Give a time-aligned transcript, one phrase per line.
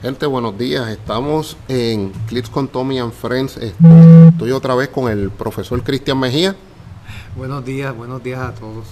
[0.00, 0.88] Gente, buenos días.
[0.90, 3.56] Estamos en Clips con Tommy and Friends.
[3.56, 6.54] Estoy otra vez con el profesor Cristian Mejía.
[7.36, 8.86] Buenos días, buenos días a todos.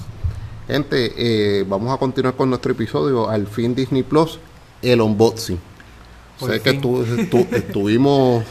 [0.66, 4.40] Gente, eh, vamos a continuar con nuestro episodio Al fin Disney Plus,
[4.82, 5.60] el unboxing.
[6.40, 6.70] sé que
[7.52, 8.44] estuvimos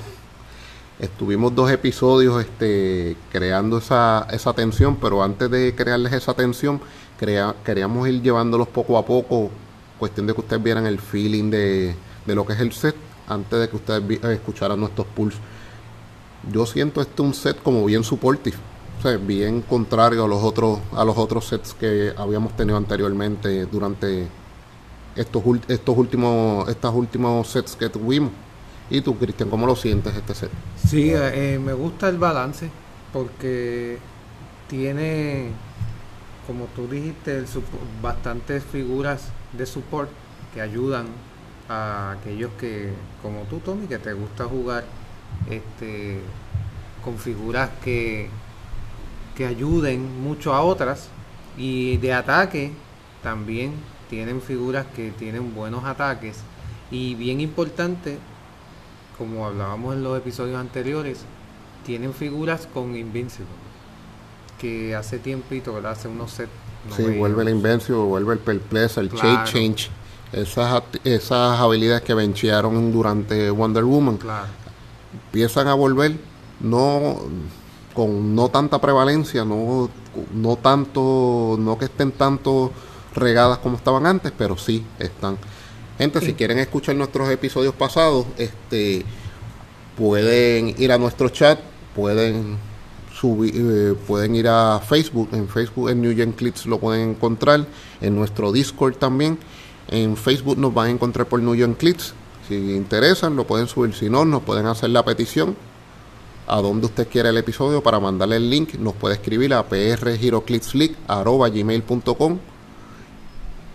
[0.98, 6.80] estuvimos dos episodios este, creando esa, esa tensión, pero antes de crearles esa tensión,
[7.20, 9.52] queríamos ir llevándolos poco a poco,
[10.00, 11.96] cuestión de que ustedes vieran el feeling de,
[12.26, 12.96] de lo que es el set
[13.28, 15.36] antes de que ustedes eh, escucharan nuestros pulls.
[16.52, 18.58] Yo siento este un set como bien supportive,
[18.99, 23.66] o sea, bien contrario a los otros a los otros sets que habíamos tenido anteriormente
[23.66, 24.27] durante
[25.16, 28.32] estos estos últimos estos últimos sets que tuvimos.
[28.88, 30.52] ¿Y tú, Cristian, cómo lo sientes este set?
[30.88, 32.70] Sí, eh, me gusta el balance
[33.12, 33.98] porque
[34.68, 35.49] tiene,
[36.46, 37.44] como tú dijiste,
[38.02, 40.10] bastantes figuras de support
[40.54, 41.07] que ayudan
[41.70, 44.84] a aquellos que, como tú, Tommy, que te gusta jugar
[45.49, 46.20] este,
[47.04, 48.30] con figuras que,
[49.35, 51.10] que ayuden mucho a otras.
[51.57, 52.72] Y de ataque
[53.24, 53.74] también
[54.10, 56.38] tienen figuras que tienen buenos ataques.
[56.91, 58.20] Y bien importante,
[59.18, 61.22] como hablábamos en los episodios anteriores,
[61.85, 63.48] tienen figuras con Invincible.
[64.59, 65.94] Que hace tiempito, ¿verdad?
[65.94, 66.50] Hace unos set.
[66.96, 69.90] sí, vuelve el Invincible, vuelve el Perplex, el Change
[70.36, 74.19] esas, esas habilidades que benchearon durante Wonder Woman
[75.14, 76.18] empiezan a volver
[76.59, 77.19] no
[77.94, 79.90] con no tanta prevalencia, no,
[80.34, 82.72] no tanto, no que estén tanto
[83.13, 85.38] regadas como estaban antes, pero sí están.
[85.97, 89.06] Gente, si quieren escuchar nuestros episodios pasados, este
[89.97, 91.58] pueden ir a nuestro chat,
[91.96, 92.58] pueden
[93.13, 97.66] subir, eh, pueden ir a Facebook, en Facebook en New Gen Clips lo pueden encontrar,
[98.02, 99.38] en nuestro Discord también
[99.88, 102.14] en Facebook nos van a encontrar por New York Clips.
[102.47, 103.94] Si interesan, lo pueden subir.
[103.94, 105.58] Si no, nos pueden hacer la petición
[106.47, 108.75] a donde usted quiera el episodio para mandarle el link.
[108.75, 112.40] Nos puede escribir a prgiroclipsleague.com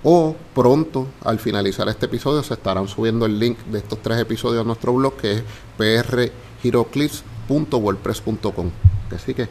[0.02, 4.62] o pronto, al finalizar este episodio, se estarán subiendo el link de estos tres episodios
[4.62, 5.42] a nuestro blog que es
[5.76, 8.70] prgiroclips.wordpress.com.
[9.14, 9.46] Así que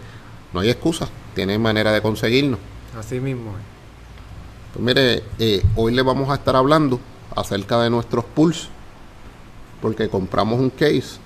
[0.54, 2.60] no hay excusa, tiene manera de conseguirnos.
[2.98, 3.52] Así mismo.
[4.74, 7.00] Pues mire, eh, hoy le vamos a estar hablando
[7.36, 8.70] acerca de nuestros pools,
[9.82, 11.18] porque compramos un case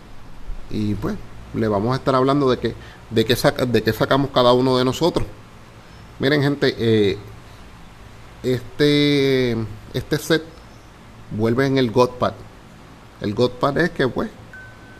[0.69, 1.15] y pues
[1.53, 2.73] le vamos a estar hablando de que
[3.09, 3.35] de qué
[3.67, 5.27] de qué sacamos cada uno de nosotros.
[6.19, 7.17] Miren gente, eh,
[8.43, 9.57] este
[9.93, 10.43] este set
[11.31, 12.33] vuelve en el Godpad.
[13.19, 14.29] El Godpad es que pues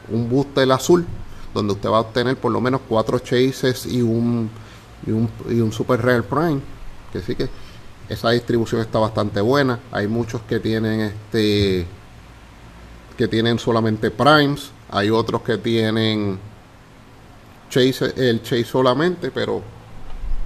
[0.09, 1.05] un booster azul
[1.53, 4.49] donde usted va a obtener por lo menos cuatro chases y un
[5.07, 6.59] y un, y un super rare prime,
[7.13, 7.49] que sí que
[8.09, 9.79] esa distribución está bastante buena.
[9.91, 11.85] Hay muchos que tienen este
[13.17, 16.39] que tienen solamente primes, hay otros que tienen
[17.69, 19.61] chase, el chase solamente, pero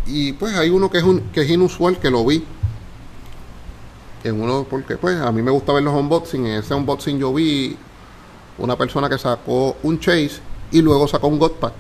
[0.06, 2.44] y pues hay uno que es un, que es inusual que lo vi
[4.24, 7.34] en uno porque pues a mí me gusta ver los unboxing, en ese unboxing yo
[7.34, 7.78] vi
[8.58, 10.40] una persona que sacó un chase
[10.72, 11.72] y luego sacó un godpad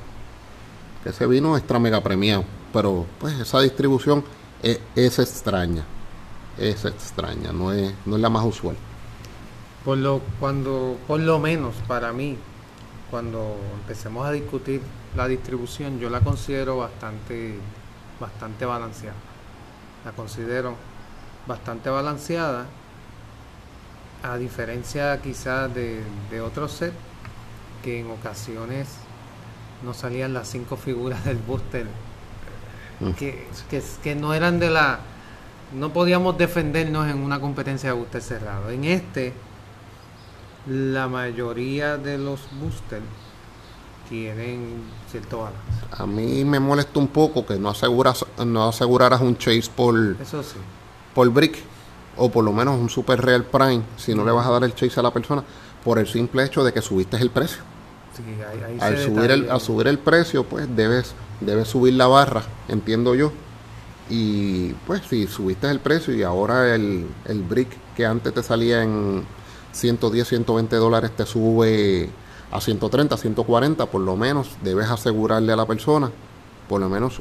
[1.03, 4.23] que se vino extra mega premiado, pero pues esa distribución
[4.63, 5.83] e, es, extraña.
[6.57, 8.75] Es extraña, no es, no es la más usual.
[9.85, 12.37] Por lo, cuando, por lo menos para mí,
[13.11, 14.81] cuando empecemos a discutir
[15.15, 17.57] la distribución, yo la considero bastante,
[18.19, 19.15] bastante balanceada.
[20.03, 20.75] La considero
[21.47, 22.65] bastante balanceada,
[24.23, 26.01] a diferencia quizás de,
[26.31, 26.95] de otros sets
[27.83, 28.87] que en ocasiones
[29.83, 31.87] no salían las cinco figuras del booster
[32.99, 33.11] Mm.
[33.11, 33.47] que,
[34.03, 34.99] que, no eran de la...
[35.73, 38.69] No podíamos defendernos en una competencia de booster cerrado.
[38.69, 39.33] En este,
[40.67, 43.03] la mayoría de los boosters
[44.09, 44.81] tienen
[45.11, 45.61] cierto balance.
[45.91, 50.43] A mí me molesta un poco que no aseguras no aseguraras un chase por Eso
[50.43, 50.55] sí.
[51.13, 51.57] por brick
[52.15, 54.73] o por lo menos un super real prime si no le vas a dar el
[54.73, 55.43] chase a la persona
[55.83, 57.61] por el simple hecho de que subiste el precio.
[58.79, 63.31] al subir el, al subir el precio pues debes debe subir la barra, entiendo yo.
[64.09, 68.83] Y pues si subiste el precio y ahora el, el brick que antes te salía
[68.83, 69.23] en
[69.73, 72.09] 110, 120 dólares te sube
[72.51, 76.09] a 130, 140, por lo menos debes asegurarle a la persona,
[76.69, 77.19] por lo menos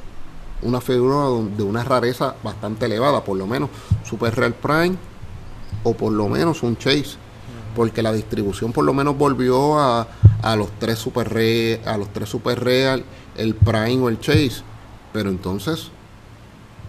[0.62, 3.70] una figura de una rareza bastante elevada, por lo menos
[4.04, 4.96] Super Real Prime
[5.82, 7.16] o por lo menos un Chase,
[7.74, 10.06] porque la distribución por lo menos volvió a,
[10.42, 11.28] a los tres Super
[11.84, 13.04] a los tres Super Real
[13.36, 14.62] el Prime o el Chase.
[15.12, 15.90] Pero entonces,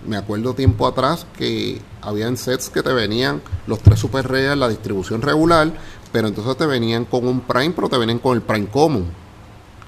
[0.06, 4.70] me acuerdo tiempo atrás que habían sets que te venían los tres Super Real, la
[4.70, 5.74] distribución regular,
[6.12, 9.06] pero entonces te venían con un Prime, pero te venían con el Prime Common.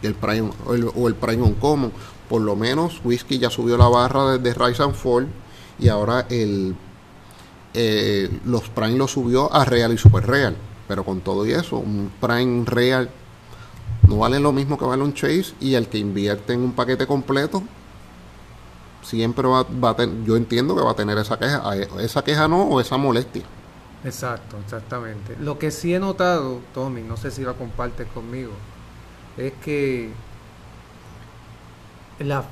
[0.01, 1.91] El Prime, o, el, Prime Uncommon.
[2.29, 5.27] Por lo menos Whisky ya subió la barra desde Rise and Fall
[5.79, 6.75] y ahora el
[7.73, 10.55] eh, los Prime lo subió a Real y Super Real.
[10.87, 13.09] Pero con todo y eso, un Prime Real
[14.09, 17.05] no vale lo mismo que vale un Chase y el que invierte en un paquete
[17.05, 17.61] completo
[19.03, 21.61] siempre va, va a tener, yo entiendo que va a tener esa queja,
[21.99, 23.43] esa queja no o esa molestia.
[24.03, 25.35] Exacto, exactamente.
[25.39, 28.51] Lo que sí he notado, Tommy, no sé si lo compartes conmigo,
[29.37, 30.11] es que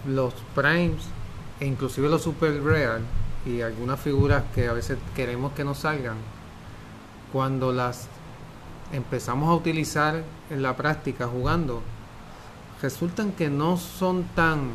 [0.06, 1.06] los primes
[1.60, 3.02] e inclusive los super real
[3.46, 6.18] y algunas figuras que a veces queremos que nos salgan,
[7.34, 8.08] cuando las
[8.92, 11.82] empezamos a utilizar en la práctica jugando,
[12.82, 14.72] resultan que no son tan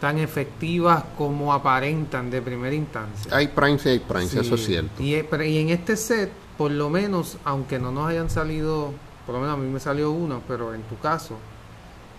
[0.00, 3.36] tan efectivas como aparentan de primera instancia.
[3.36, 5.00] Hay primes y hay primes, eso es cierto.
[5.00, 8.92] Y, y, en este set, por lo menos, aunque no nos hayan salido,
[9.24, 11.36] por lo menos a mí me salió uno, pero en tu caso,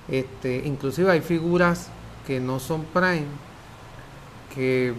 [0.08, 1.90] este, inclusive hay figuras
[2.26, 3.26] que no son prime,
[4.56, 4.94] que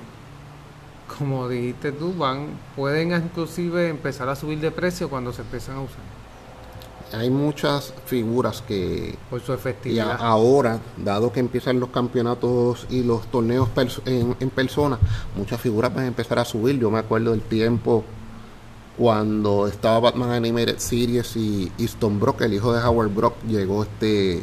[1.19, 5.81] como dijiste tú, van, pueden inclusive empezar a subir de precio cuando se empiezan a
[5.81, 6.25] usar.
[7.13, 10.17] Hay muchas figuras que por su efectividad.
[10.21, 13.69] ahora dado que empiezan los campeonatos y los torneos
[14.05, 14.99] en, en, persona
[15.37, 16.79] muchas figuras van a empezar a subir.
[16.79, 18.05] Yo me acuerdo del tiempo
[18.97, 24.43] cuando estaba Batman Animated Series y Easton Brock el hijo de Howard Brock llegó este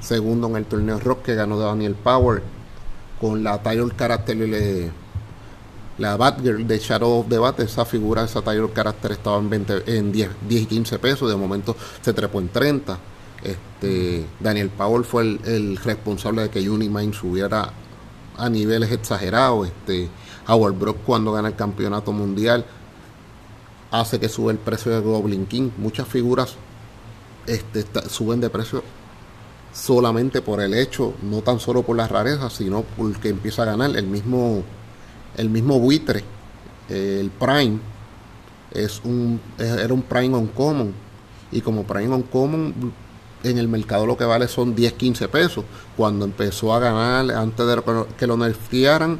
[0.00, 2.42] segundo en el torneo rock que ganó Daniel Power
[3.20, 4.90] con la Tyler Character le
[6.00, 9.98] la Batgirl de Shadow of the Bat, esa figura, esa Tyler Character estaba en, 20,
[9.98, 12.98] en 10, 10 y 15 pesos, de momento se trepó en 30.
[13.44, 17.70] Este, Daniel Powell fue el, responsable de que Unimind subiera
[18.38, 19.68] a niveles exagerados.
[19.68, 20.08] Este,
[20.48, 22.64] Howard Brock cuando gana el campeonato mundial
[23.90, 25.70] hace que sube el precio de Goblin King.
[25.76, 26.54] Muchas figuras
[27.46, 28.82] este, suben de precio
[29.74, 33.94] solamente por el hecho, no tan solo por las rarezas, sino porque empieza a ganar
[33.94, 34.64] el mismo
[35.40, 36.22] el mismo buitre,
[36.88, 37.78] el Prime,
[38.72, 40.92] es un, era un Prime on Common.
[41.50, 42.92] Y como Prime on Common,
[43.42, 45.64] en el mercado lo que vale son 10, 15 pesos.
[45.96, 47.82] Cuando empezó a ganar, antes de
[48.18, 49.18] que lo nerfearan,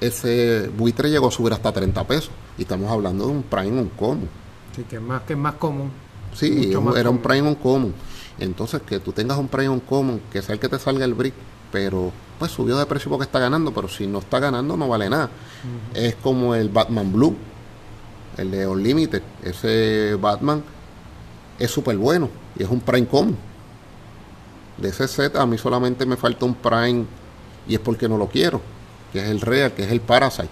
[0.00, 2.30] ese buitre llegó a subir hasta 30 pesos.
[2.56, 4.28] Y estamos hablando de un Prime on Common.
[4.74, 5.90] Sí, que es más, que es más común.
[6.32, 7.92] Sí, era un Prime on Common.
[8.38, 11.14] Entonces, que tú tengas un Prime on Common, que sea el que te salga el
[11.14, 11.34] brick,
[11.72, 15.10] pero pues subió de precio porque está ganando, pero si no está ganando no vale
[15.10, 15.30] nada.
[15.94, 17.36] Es como el Batman Blue,
[18.36, 20.62] el de Unlimited, ese Batman
[21.58, 23.36] es súper bueno y es un Prime común.
[24.78, 27.04] De ese set a mí solamente me falta un Prime
[27.68, 28.62] y es porque no lo quiero,
[29.12, 30.48] que es el Real, que es el Parasite,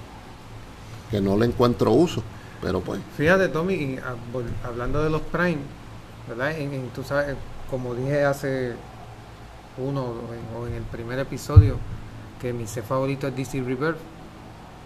[1.10, 2.22] que no le encuentro uso,
[2.60, 3.00] pero pues.
[3.16, 4.14] Fíjate Tommy, ah,
[4.62, 5.60] hablando de los Prime,
[6.28, 6.52] ¿verdad?
[6.94, 7.34] tú sabes,
[7.70, 8.74] como dije hace
[9.78, 10.04] uno
[10.58, 11.76] o en, el primer episodio
[12.40, 13.98] que mi set favorito es DC Rebirth.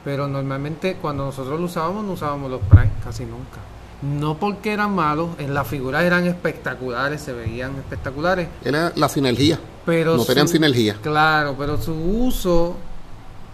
[0.04, 3.58] Pero normalmente cuando nosotros lo usábamos, no usábamos los Prime casi nunca.
[4.02, 8.48] No porque eran malos, en las figuras eran espectaculares, se veían espectaculares.
[8.64, 9.60] Era la sinergia.
[9.86, 10.96] Pero no tenían sinergia.
[11.00, 12.76] Claro, pero su uso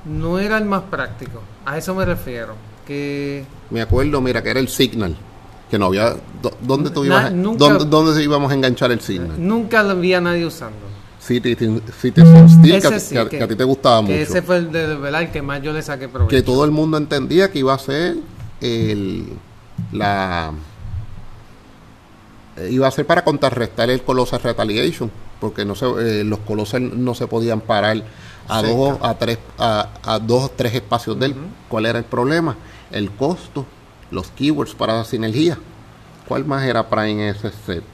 [0.06, 1.43] no era el más práctico.
[1.67, 2.55] A eso me refiero.
[2.87, 5.14] Que me acuerdo, mira, que era el Signal
[5.70, 6.17] que no había
[6.62, 10.78] dónde tú ibas dónde, dónde íbamos a enganchar el Signal nunca lo había nadie usando
[11.28, 14.14] City, Steel, que, a ti te gustaba mucho.
[14.14, 16.30] Ese fue el de verdad que más yo le saqué provecho.
[16.30, 18.16] Que todo el mundo entendía que iba a ser
[18.62, 19.26] el
[19.92, 20.52] la
[22.70, 27.14] iba a ser para contrarrestar el Colossal Retaliation, porque no se, eh, los Colossal no
[27.14, 28.02] se podían parar
[28.49, 31.35] a dos a tres a, a, dos o tres espacios de él.
[31.68, 32.56] ¿Cuál era el problema?
[32.90, 33.66] El costo,
[34.11, 35.58] los keywords para la sinergia.
[36.26, 37.85] ¿Cuál más era para en ese set?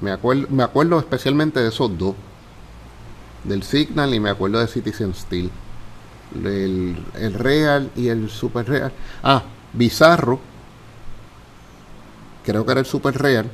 [0.00, 2.14] Me acuerdo, me acuerdo especialmente de esos dos
[3.44, 5.50] del Signal y me acuerdo de Citizen Steel.
[6.34, 8.92] El, el Real y el Super Real.
[9.22, 9.42] Ah,
[9.72, 10.40] Bizarro.
[12.44, 13.46] Creo que era el Super Real.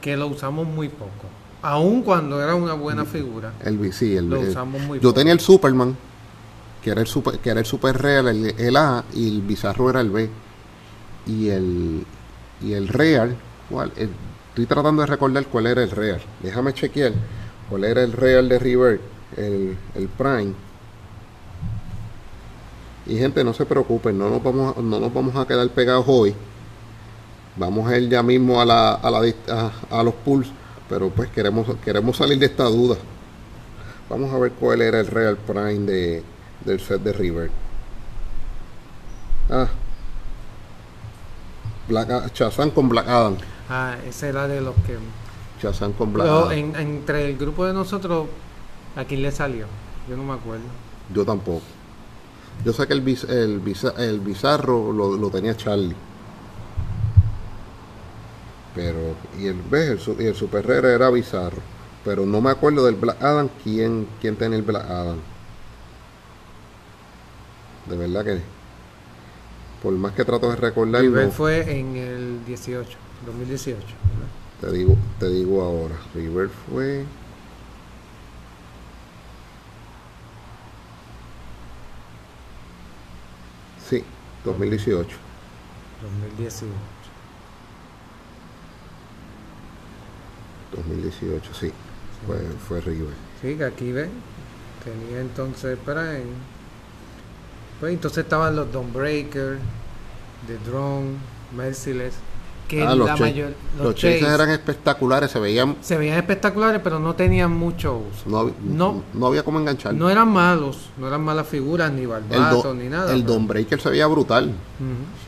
[0.00, 1.28] Que lo usamos muy poco.
[1.62, 3.54] Aun cuando era una buena figura.
[3.62, 5.96] El, sí, el, lo usamos muy Yo tenía el Superman,
[6.82, 10.00] que era el Super, que era el super Real, el, A, y el Bizarro era
[10.02, 10.28] el B.
[11.26, 12.04] Y el,
[12.62, 13.34] y el Real,
[13.70, 13.92] ¿cuál?
[13.96, 16.20] estoy tratando de recordar cuál era el Real.
[16.42, 17.12] Déjame chequear
[17.68, 19.00] cuál era el Real de River,
[19.36, 20.54] el, el Prime.
[23.06, 26.34] Y gente, no se preocupen, no nos vamos, no nos vamos a quedar pegados hoy.
[27.56, 30.50] Vamos a ir ya mismo a, la, a, la, a, los pools,
[30.88, 32.96] pero pues queremos, queremos salir de esta duda.
[34.08, 36.22] Vamos a ver cuál era el Real Prime de,
[36.64, 37.50] del set de River.
[39.50, 39.68] Ah.
[41.88, 43.36] Black, Shazam con Black Adam.
[43.68, 44.98] Ah, ese era de los que...
[46.24, 46.52] Con Adam.
[46.52, 48.26] en- entre el grupo de nosotros,
[48.96, 49.66] ¿a quién le salió?
[50.08, 50.64] Yo no me acuerdo.
[51.12, 51.62] Yo tampoco.
[52.64, 55.94] Yo sé que el, biz- el, biza- el bizarro lo, lo tenía Charlie.
[58.74, 60.06] Pero, y el, ¿ves?
[60.08, 61.58] El, y el superhéroe era bizarro.
[62.04, 65.16] Pero no me acuerdo del Black Adam, quién, quién tenía el Black Adam.
[67.86, 68.40] De verdad que,
[69.82, 72.88] por más que trato de recordar, River no, fue en el 18,
[73.26, 73.78] 2018.
[73.80, 73.94] ¿verdad?
[74.64, 75.94] Te digo, te digo ahora.
[76.14, 77.04] River fue.
[83.88, 84.02] Sí,
[84.44, 85.16] 2018.
[86.02, 86.72] 2018.
[90.74, 91.72] 2018, sí.
[92.26, 93.14] Fue, fue River.
[93.42, 94.10] Sí, que aquí ven.
[94.82, 96.24] Tenía entonces Prime.
[97.80, 99.58] Pues entonces estaban los Dawnbreaker,
[100.46, 101.16] The Drone,
[101.54, 102.14] Merciless.
[102.68, 103.52] Que Ah, los la cha- mayor.
[103.76, 105.76] Los, los chases Chase eran espectaculares, se veían.
[105.82, 108.22] se veían espectaculares, pero no tenían mucho uso.
[108.26, 109.02] No, No.
[109.12, 109.92] no había como enganchar.
[109.94, 113.12] No eran malos, no eran malas figuras, ni barbatos, ni nada.
[113.12, 114.52] el pero- Don Breaker se veía brutal.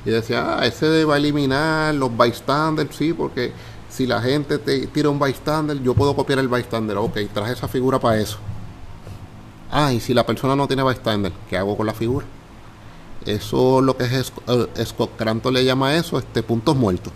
[0.07, 3.53] Y decía, ah, ese va a eliminar los bystanders, sí, porque
[3.91, 6.97] si la gente te tira un bystander, yo puedo copiar el bystander.
[6.97, 8.39] Ok, traje esa figura para eso.
[9.71, 12.25] Ah, y si la persona no tiene bystander, ¿qué hago con la figura?
[13.27, 17.13] Eso lo que es eh, Scott Cranto le llama eso este puntos muertos.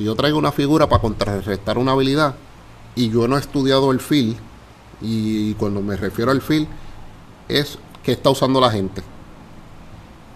[0.00, 2.34] Si yo traigo una figura para contrarrestar una habilidad
[2.94, 4.34] y yo no he estudiado el feel,
[5.02, 6.66] y cuando me refiero al feel,
[7.48, 9.02] es que está usando la gente.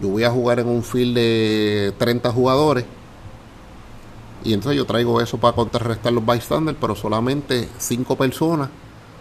[0.00, 2.84] Yo voy a jugar en un field de 30 jugadores.
[4.44, 8.68] Y entonces yo traigo eso para contrarrestar los bystanders, pero solamente 5 personas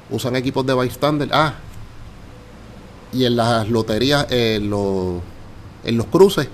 [0.09, 1.29] usan equipos de bystander.
[1.31, 1.53] Ah,
[3.13, 5.21] y en las loterías, en los,
[5.85, 6.49] en los cruces,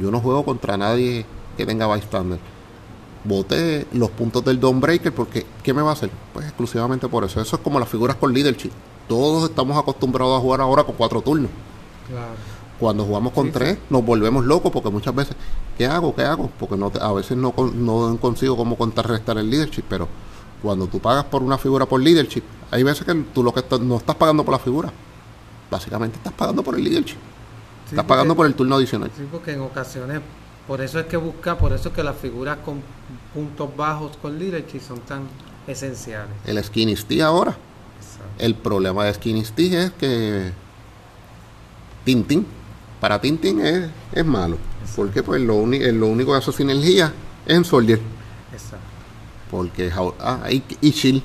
[0.00, 1.24] yo no juego contra nadie
[1.56, 2.51] que tenga bystander.
[3.24, 6.10] Boté los puntos del Dawnbreaker porque, ¿qué me va a hacer?
[6.32, 7.40] Pues exclusivamente por eso.
[7.40, 8.70] Eso es como las figuras con leadership.
[9.08, 11.50] Todos estamos acostumbrados a jugar ahora con cuatro turnos.
[12.08, 12.32] Claro.
[12.80, 15.36] Cuando jugamos con Sí, tres, nos volvemos locos porque muchas veces,
[15.78, 16.12] ¿qué hago?
[16.16, 16.50] ¿Qué hago?
[16.58, 20.08] Porque no te- a veces no, no consigo cómo contrarrestar el leadership, pero
[20.60, 23.98] cuando tú pagas por una figura por leadership, hay veces que tú lo que no
[23.98, 24.90] estás pagando por la figura,
[25.70, 27.18] básicamente estás pagando por el leadership,
[27.84, 29.10] Sí, estás pagando por el turno adicional.
[29.16, 30.20] Sí, porque en ocasiones,
[30.66, 32.80] por eso es que busca, por eso es que las figuras con
[33.34, 35.22] puntos bajos con leadership son tan
[35.66, 36.30] esenciales.
[36.46, 37.56] El Skinny ahora,
[37.98, 38.24] Exacto.
[38.38, 40.52] el problema de Skinny es que
[42.04, 42.46] Tintin,
[43.00, 44.56] para Tintin es, es malo,
[44.96, 47.12] porque pues lo, uni- lo único que hace sinergia
[47.46, 48.00] es en Soldier.
[48.52, 48.86] Exacto.
[49.50, 49.90] Porque
[50.20, 51.22] ah, y, y Shield.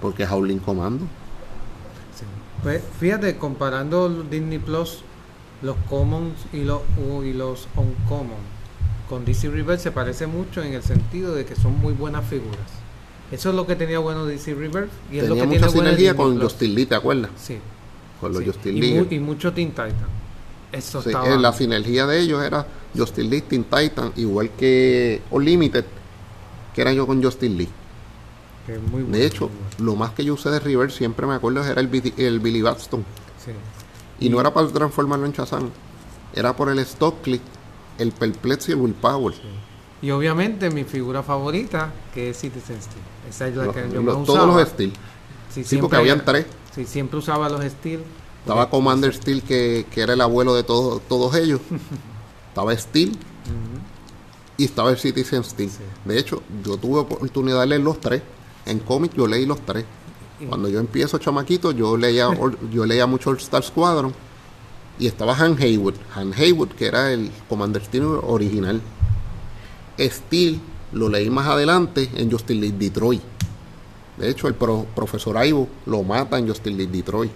[0.00, 1.04] Porque Howling Commando.
[2.16, 2.24] Sí.
[2.62, 5.02] Pues fíjate, comparando Disney Plus,
[5.62, 6.82] los commons y los,
[7.24, 8.36] y los uncommon,
[9.08, 12.60] con DC River se parece mucho en el sentido de que son muy buenas figuras.
[13.32, 15.88] Eso es lo que tenía bueno DC River y es lo Tenía que mucha tiene
[15.90, 16.40] sinergia con.
[16.40, 17.30] Justin Lee, ¿te acuerdas?
[17.36, 17.58] Sí.
[18.20, 18.46] Con los sí.
[18.48, 18.94] Justin y, Lee.
[18.94, 20.18] mu- y mucho Teen Titan.
[20.72, 21.28] Eso Sí, estaba.
[21.28, 25.84] eh, la sinergia de ellos era Justin Lee, Teen Titan, igual que Unlimited,
[26.74, 27.68] que era yo con Justin Lee.
[28.66, 29.92] que es muy bueno, De hecho, muy bueno.
[29.92, 33.02] lo más que yo usé de River siempre me acuerdo era el, el Billy Batson.
[33.42, 33.52] Sí.
[34.20, 35.70] Y no era para transformarlo en Shazam,
[36.34, 37.42] era por el Stock Click,
[37.98, 39.34] el Perplex y el Willpower.
[40.02, 43.02] Y obviamente mi figura favorita, que es Citizen Steel.
[43.28, 44.60] Esa es la que yo lo- más todos usaba.
[44.60, 44.92] los Steel.
[45.50, 46.46] Sí, Sí, porque habían tres.
[46.74, 48.02] Sí, siempre usaba los Steel.
[48.40, 51.60] Estaba Commander Steel, que, que era el abuelo de todos todos ellos.
[52.48, 53.16] estaba Steel
[54.56, 55.70] y estaba el Citizen Steel.
[55.70, 55.78] Sí.
[56.04, 58.22] De hecho, yo tuve oportunidad de leer los tres.
[58.66, 59.84] En cómic yo leí los tres.
[60.46, 62.28] Cuando yo empiezo chamaquito, yo leía,
[62.70, 64.12] yo leía mucho All Star Squadron.
[64.98, 65.94] Y estaba Han Haywood.
[66.14, 68.80] Han Haywood, que era el Commander Steel original.
[69.98, 70.60] Steel
[70.92, 73.22] lo leí más adelante en Justin League Detroit.
[74.16, 77.30] De hecho, el pro- profesor Ivo lo mata en Justin League Detroit.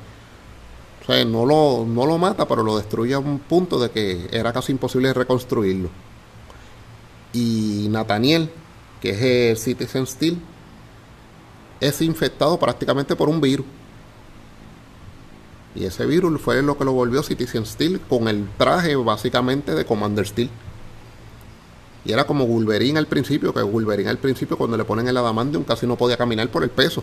[1.02, 4.28] O sea, no lo, no lo mata, pero lo destruye a un punto de que
[4.32, 5.88] era casi imposible reconstruirlo.
[7.32, 8.50] Y Nathaniel,
[9.00, 10.38] que es el Citizen Steel,
[11.82, 13.66] es infectado prácticamente por un virus.
[15.74, 19.84] Y ese virus fue lo que lo volvió Citizen Steel con el traje básicamente de
[19.84, 20.50] Commander Steel.
[22.04, 25.64] Y era como Wolverine al principio, que Wolverine al principio cuando le ponen el adamantium
[25.64, 27.02] casi no podía caminar por el peso.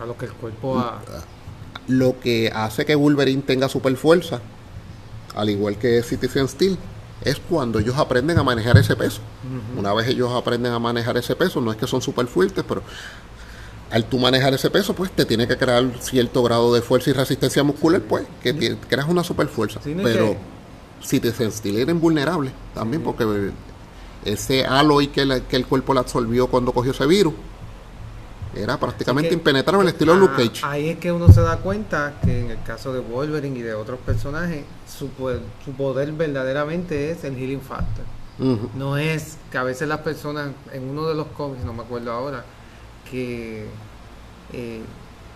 [0.00, 1.00] A lo que el cuerpo ha-
[1.88, 4.40] Lo que hace que Wolverine tenga super fuerza,
[5.34, 6.78] al igual que Citizen Steel,
[7.22, 9.20] es cuando ellos aprenden a manejar ese peso.
[9.76, 12.82] Una vez ellos aprenden a manejar ese peso, no es que son super fuertes, pero
[13.90, 17.12] al tú manejar ese peso, pues te tiene que crear cierto grado de fuerza y
[17.12, 19.80] resistencia muscular, pues, que creas una super fuerza.
[19.82, 20.36] Sí, pero
[21.00, 23.50] que Citizen Steel era invulnerable también porque
[24.24, 27.34] ese alloy que, la- que el cuerpo le absorbió cuando cogió ese virus
[28.54, 30.60] era prácticamente que- impenetrable, el estilo Ah, Luke Cage.
[30.64, 33.74] Ahí es que uno se da cuenta que en el caso de Wolverine y de
[33.74, 38.04] otros personajes, su, poder- su poder verdaderamente es el healing factor.
[38.74, 42.10] No es que a veces las personas, en uno de los cómics, no me acuerdo
[42.10, 42.42] ahora,
[43.10, 43.66] que
[44.52, 44.80] eh,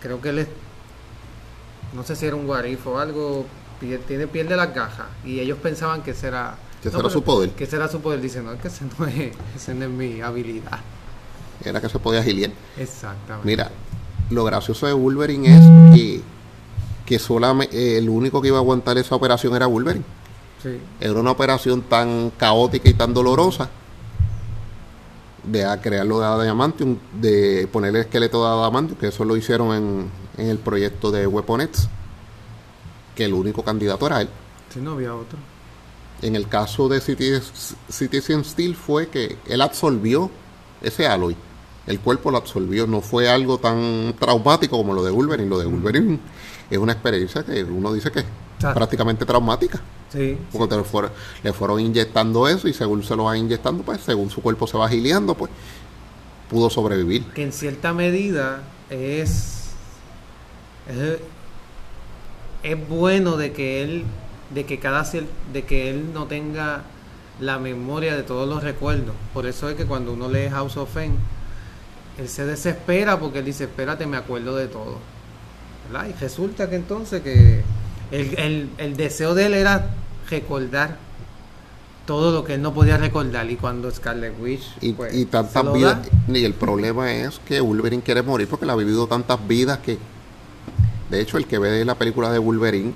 [0.01, 0.49] creo que él es,
[1.93, 3.45] no sé si era un guarifo o algo,
[4.09, 7.51] tiene piel de las gajas, y ellos pensaban que ese era, Que no, su poder.
[7.51, 9.91] Que ese era su poder, dicen, no, es que ese no es, ese no es
[9.91, 10.81] mi habilidad.
[11.63, 12.51] Era que se podía agiliar.
[12.79, 13.47] Exactamente.
[13.47, 13.71] Mira,
[14.31, 16.23] lo gracioso de Wolverine es que,
[17.07, 20.05] que solamente el único que iba a aguantar esa operación era Wolverine.
[20.63, 20.79] Sí.
[21.01, 23.69] Era una operación tan caótica y tan dolorosa
[25.43, 29.75] de a crearlo de Adamantium, de poner el esqueleto de Adamantium, que eso lo hicieron
[29.75, 31.89] en, en el proyecto de Weaponets,
[33.15, 34.29] que el único candidato era él.
[34.73, 35.39] Sí, no había otro.
[36.23, 37.43] En el caso de Citi-
[37.91, 40.31] Citizen Steel fue que él absorbió
[40.85, 41.37] ese alloy.
[41.87, 42.87] El cuerpo lo absorbió.
[42.87, 45.49] No fue algo tan traumático como lo de Wolverine.
[45.49, 46.19] Lo de Wolverine
[46.71, 48.27] es una experiencia que uno dice que es
[48.59, 49.81] prácticamente traumática.
[50.11, 51.11] Sí, Porque te lo fueron-
[51.43, 54.79] le fueron inyectando eso y según se lo va inyectando, pues según su cuerpo se
[54.79, 55.51] va agiliando, pues
[56.49, 57.25] pudo sobrevivir.
[57.35, 59.71] que en cierta medida es,
[60.89, 61.19] es
[62.63, 64.05] es bueno de que él
[64.55, 65.05] de que cada
[65.53, 66.83] de que él no tenga
[67.41, 70.97] la memoria de todos los recuerdos por eso es que cuando uno lee House of
[70.97, 71.15] M
[72.19, 74.99] él se desespera porque él dice espérate me acuerdo de todo
[75.91, 76.09] ¿verdad?
[76.09, 77.63] y resulta que entonces que
[78.13, 79.87] el, el- el deseo de él era
[80.31, 80.97] recordar
[82.07, 85.73] todo lo que él no podía recordar y cuando Scarlet Witch Y, pues, y tantas
[85.73, 85.99] vidas.
[86.29, 89.79] da, Y el problema es que Wolverine quiere morir porque le ha vivido tantas vidas
[89.79, 89.97] que.
[91.11, 92.93] De hecho, el que ve la película de Wolverine,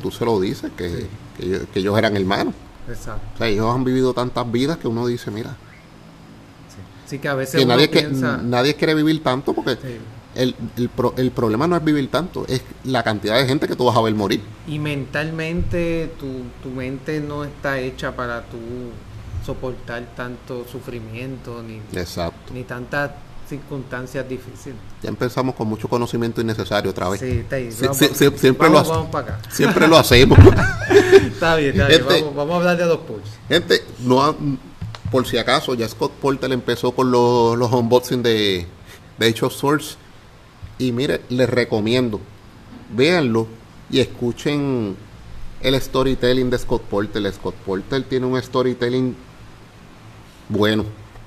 [0.00, 1.06] tú se lo dice, que, Sí.
[1.38, 2.54] que que ellos eran hermanos.
[2.88, 5.56] Exacto O sea, ellos han vivido tantas vidas que uno dice, mira,
[7.06, 9.98] Sí, que a veces que nadie, que, nadie quiere vivir tanto porque Sí.
[10.34, 13.76] el, el, pro- el problema no es vivir tanto, es la cantidad de gente que
[13.76, 14.42] tú vas a ver morir.
[14.66, 16.26] Y mentalmente tu,
[16.62, 18.58] tu mente no está hecha para tú
[19.44, 22.52] soportar tanto sufrimiento ni, Exacto.
[22.52, 23.12] ni tantas
[23.48, 24.78] circunstancias difíciles.
[25.02, 27.20] Ya empezamos con mucho conocimiento innecesario otra vez.
[27.20, 27.70] Sí, está ahí.
[27.70, 29.50] Sí, Vamos, sí, sí, siempre vamos, lo vamos para acá.
[29.50, 30.38] Siempre lo hacemos.
[31.26, 32.04] Está bien, está bien.
[32.24, 33.28] Vamos, vamos a hablar de los pulls.
[33.48, 34.34] Gente, no
[35.10, 38.66] por si acaso, ya Scott Porter empezó con los, los unboxing de,
[39.18, 39.98] de Age of Swords.
[40.78, 42.20] Y mire, les recomiendo,
[42.94, 43.46] véanlo
[43.90, 44.96] y escuchen
[45.60, 47.32] el storytelling de Scott Porter.
[47.32, 49.16] Scott Porter tiene un storytelling
[50.48, 50.84] bueno.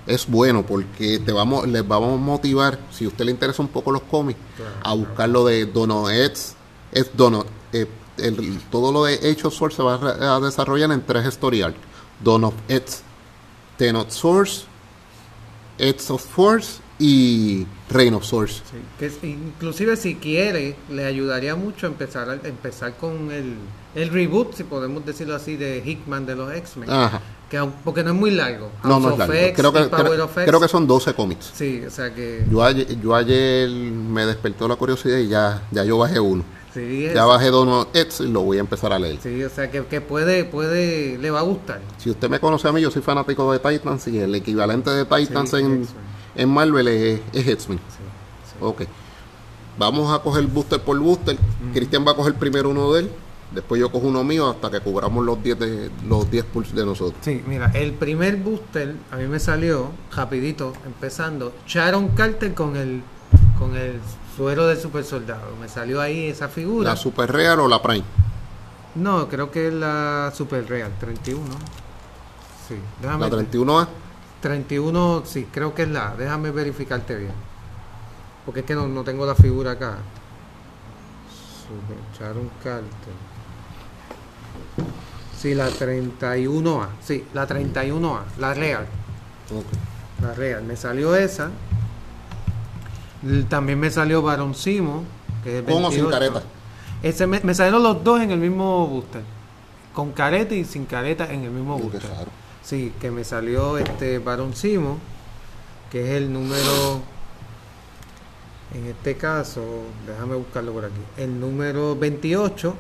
[0.10, 3.67] Es bueno porque te vamos, les vamos a motivar, si a usted le interesa un
[3.69, 6.56] poco los cómics, Claro, a buscar lo de Dono Eds,
[6.91, 7.86] es Dono, eh,
[8.17, 9.93] el- todo lo de Age of Swords se va
[10.36, 11.63] a, desarrollar en tres story.
[12.24, 13.04] Dawn of Eds,
[13.78, 14.65] Ten of Swords,
[15.78, 18.26] Eds of Swords y Reign of.
[18.26, 18.62] Sí,
[19.00, 23.54] que inclusive si quiere, le ayudaría mucho empezar, a- empezar con el,
[23.95, 26.89] el reboot, si podemos decirlo así, de Hickman de los X-Men.
[27.49, 28.69] Que porque no es muy largo.
[28.83, 29.33] No, House no es largo.
[29.33, 30.43] X Creo que, Power creo, of X.
[30.47, 31.51] creo que son 12 cómics.
[31.53, 32.45] Sí, o sea que...
[32.49, 36.43] Yo ayer, yo ayer me despertó la curiosidad y ya, ya yo bajé uno.
[36.73, 39.17] sí, Ya bajé of Eds y lo voy a empezar a leer.
[39.23, 41.81] sí, o sea que, que puede, puede, le va a gustar.
[41.97, 45.05] Si usted me conoce a mí, yo soy fanático de Titans y el equivalente de
[45.05, 45.57] Titans Sí,
[46.35, 47.79] en, Marvel es, es X-Men.
[47.79, 47.95] Sí,
[48.51, 48.57] sí.
[48.62, 48.83] Ok.
[49.79, 51.38] Vamos a coger booster por booster.
[51.73, 53.12] Cristian va a coger primero uno de él.
[53.51, 56.85] Después yo cojo uno mío hasta que cubramos los 10 de los 10 pulls de
[56.85, 57.15] nosotros.
[57.21, 63.01] Sí, mira, el primer booster a mí me salió rapidito, empezando, Sharon Carter con el
[63.57, 63.99] con el
[64.35, 65.55] suero del super soldado.
[65.59, 66.91] Me salió ahí esa figura.
[66.91, 68.05] La Super Real o la Prime.
[68.95, 71.43] No, creo que es la Super Real, 31.
[72.67, 73.88] Sí, déjame La 31A.
[74.41, 76.15] 31, sí, creo que es la.
[76.15, 77.33] Déjame verificarte bien.
[78.45, 79.97] Porque es que no, no tengo la figura acá.
[81.67, 83.29] Super Sharon Carter.
[85.39, 86.88] Sí, la 31A.
[87.02, 88.86] Sí, la 31A, la Real.
[89.52, 89.65] Ok.
[90.22, 90.63] La Real.
[90.63, 91.50] Me salió esa.
[93.48, 95.04] También me salió Baron Simo,
[95.44, 96.10] que es Con o sin 28.
[96.10, 96.44] careta.
[97.02, 99.22] Ese me, me salieron los dos en el mismo booster.
[99.94, 102.02] Con careta y sin careta en el mismo Qué booster.
[102.62, 104.98] Sí, que me salió este Baron Simo,
[105.89, 107.02] que es el número,
[108.74, 109.63] en este caso,
[110.06, 112.76] déjame buscarlo por aquí, el número 28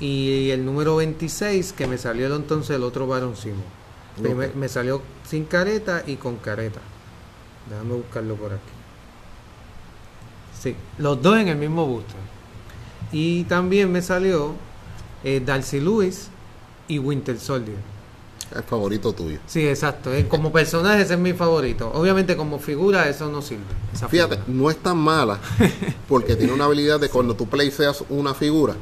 [0.00, 3.06] y el número 26 que me salió el- entonces el otro
[4.48, 4.54] Ok.
[4.56, 6.80] Me salió sin careta y con careta.
[7.70, 8.62] Déjame buscarlo por aquí.
[10.60, 12.16] Sí, los dos en el mismo booster.
[13.12, 14.54] Y también me salió
[15.24, 16.28] eh, Darcy Lewis
[16.88, 17.76] y Winter Soldier.
[18.54, 19.38] El favorito tuyo.
[19.46, 20.12] Sí, exacto.
[20.12, 21.90] Eh, Como personaje ese es mi favorito.
[21.94, 23.62] Obviamente como figura eso no sirve.
[24.08, 24.44] Fíjate, figura.
[24.46, 25.38] no es tan mala
[26.08, 28.74] porque tiene una habilidad de cuando tú placeas una figura,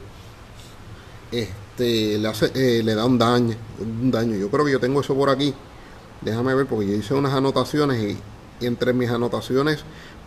[1.33, 4.37] este, le, hace, eh, le da un daño, un daño.
[4.37, 5.55] Yo creo que yo tengo eso por aquí.
[6.23, 8.17] Déjame ver porque yo hice unas anotaciones y,
[8.65, 9.85] y entre mis anotaciones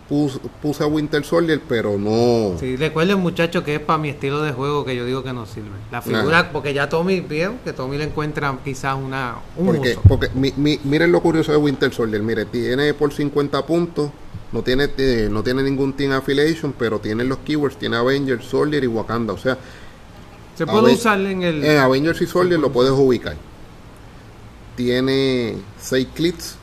[0.08, 2.56] puse, puse a Winter Soldier, pero no.
[2.58, 5.46] Sí, recuerden muchachos que es para mi estilo de juego que yo digo que no
[5.46, 5.68] sirve.
[5.90, 10.02] La figura, porque ya Tommy vio que Tommy le encuentra quizás una, un Porque, uso.
[10.08, 12.22] porque mi- mi- miren lo curioso de Winter Soldier.
[12.22, 14.10] Mire, tiene por 50 puntos.
[14.52, 17.76] No tiene, eh, no tiene ningún team affiliation, pero tiene los keywords.
[17.78, 19.32] Tiene Avengers, Soldier y Wakanda.
[19.32, 19.56] O sea,
[20.60, 21.64] Se puede usar en el...
[21.64, 23.34] en Avengers y Soldier lo puedes ubicar.
[24.76, 26.56] Tiene 6 clips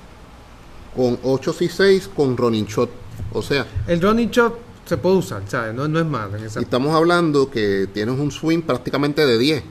[0.95, 2.89] con 8 y 6 con Running Shot.
[3.33, 4.55] O sea, El running shot
[4.85, 5.73] se puede usar, ¿sabes?
[5.73, 6.59] No, no es malo en esa...
[6.59, 9.63] estamos hablando que tienes un swing prácticamente de 10.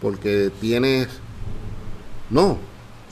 [0.00, 1.08] Porque tienes.
[2.30, 2.56] No,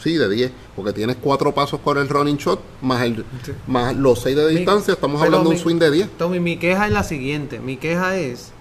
[0.03, 0.51] sí, de 10.
[0.77, 3.53] Porque tienes 4 pasos con el running shot más, el, Sí.
[3.67, 4.95] más los 6 de Mi- distancia.
[4.95, 6.09] Estamos hablando de un swing de 10.
[6.17, 7.61] Tommy, mi queja es la siguiente.
[7.61, 8.54] Mi queja es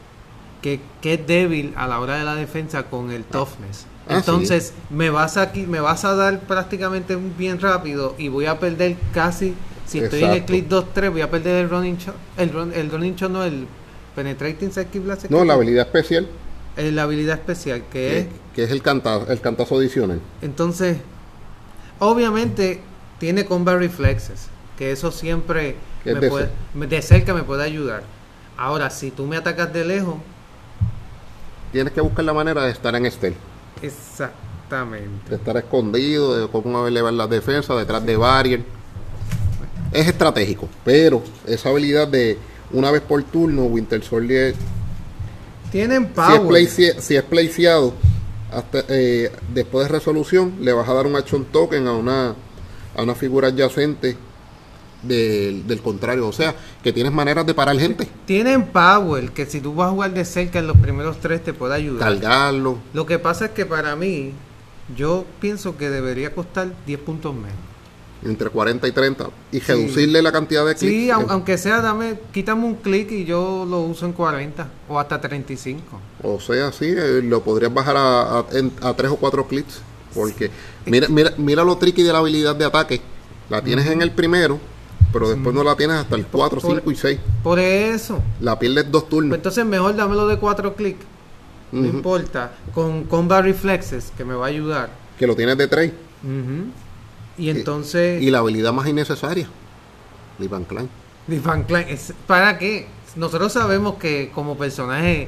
[0.64, 3.86] que, que es débil a la hora de la defensa con el toughness.
[4.08, 8.48] Ah, Entonces, me vas aquí, me vas a dar prácticamente un bien rápido y voy
[8.48, 9.54] a perder casi,
[9.86, 12.16] si estoy en el click 2-3, voy a perder el running shot.
[12.38, 13.68] El, run- el running shot no, el
[14.16, 15.26] penetrating circuit blast.
[15.30, 16.28] No, la habilidad especial,
[16.76, 20.20] Eh, la habilidad especial que es que, es el, canta, el cantazo adicional.
[20.42, 20.98] Entonces,
[22.00, 22.82] obviamente
[23.20, 24.48] tiene combat reflexes,
[24.78, 28.04] que eso siempre Es me de puede- de cerca me puede ayudar.
[28.58, 30.16] Ahora, si tú me atacas de lejos,
[31.74, 33.36] Tienes que buscar la manera de estar en stealth.
[33.82, 35.30] exactamente.
[35.30, 38.64] de estar escondido, de cómo elevar las defensas, detrás de barrier.
[39.92, 42.38] Es estratégico, pero esa habilidad de
[42.72, 44.56] una vez por turno, Winter Soldier,
[45.72, 46.48] Tienen si es, power.
[46.48, 47.94] place- si es placeado,
[48.52, 52.36] hasta, eh, después de resolución, le vas a dar un action token a una,
[52.96, 54.16] a una figura adyacente
[55.04, 56.28] del, del contrario.
[56.28, 59.92] O sea, que tienes maneras de parar gente, Tienen power, que si tú vas a
[59.92, 62.00] jugar de cerca en los primeros tres te puede ayudar.
[62.20, 62.78] cargarlo.
[62.94, 64.32] Lo que pasa es que para mí,
[64.98, 67.58] yo pienso que debería costar 10 puntos menos.
[68.26, 70.94] entre 40 y 30 y reducirle la cantidad de clics.
[70.94, 74.98] Sí, au- aunque sea, dame, quítame un clic y yo lo uso en 40 o
[74.98, 75.82] hasta 35.
[76.24, 79.82] O sea, sí, eh, lo podrías bajar a, a, en- a tres o cuatro clics.
[80.14, 80.50] Porque
[80.86, 83.02] mira, mira, mira lo tricky de la habilidad de ataque.
[83.50, 84.58] La tienes en el primero,
[85.14, 87.20] pero después no la tienes hasta el 4, Por- 5 y 6.
[87.44, 89.36] Por eso, La pierdes dos Pues turnos.
[89.36, 91.06] entonces mejor dámelo de 4 clics.
[91.72, 92.52] No importa.
[92.74, 94.90] Con Combat Reflexes, que me va a ayudar.
[95.18, 95.92] Que lo tienes de 3.
[96.24, 96.66] Ujú.
[97.38, 98.22] Y entonces.
[98.22, 99.48] Y la habilidad más innecesaria.
[100.40, 100.90] Lee Van Klein.
[101.28, 102.88] Lee Van Klein, es- ¿Para qué?
[103.16, 105.28] Nosotros sabemos que como personaje,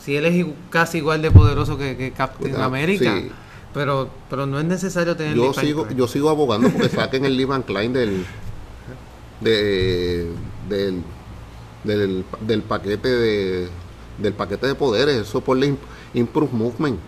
[0.00, 3.12] si él es casi igual de poderoso que, que Captain Cuidado, America.
[3.16, 3.30] sí.
[3.72, 5.98] Pero, pero no es necesario tener Yo Lee sigo, Klein.
[5.98, 8.24] yo sigo abogando porque saquen el Lee Van Klein del,
[9.44, 10.26] de-
[10.68, 11.02] del,
[11.84, 13.68] del, del paquete de
[14.18, 15.78] del paquete de poderes, eso por la imp-
[16.14, 16.98] improve movement,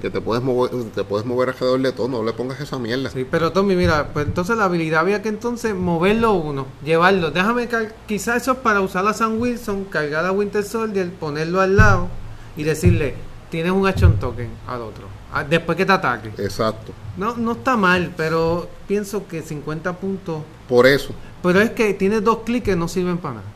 [0.00, 3.10] que te puedes mover, te puedes mover alrededor de todo, no le pongas esa mierda.
[3.10, 7.32] Sí, pero Tommy, mira, pues entonces la habilidad había que entonces moverlo uno, llevarlo.
[7.32, 7.68] Déjame,
[8.06, 12.08] quizás eso es para usar a Sam Wilson, cargar a Winter Soldier, ponerlo al lado
[12.56, 13.14] y decirle,
[13.56, 16.28] tienes un action token al otro, ah, después que te ataque.
[16.38, 16.92] Exacto.
[17.16, 20.42] No, no está mal, pero pienso que 50 puntos.
[20.68, 23.46] Por eso, Pero es que tiene dos clics que no sirven para nada.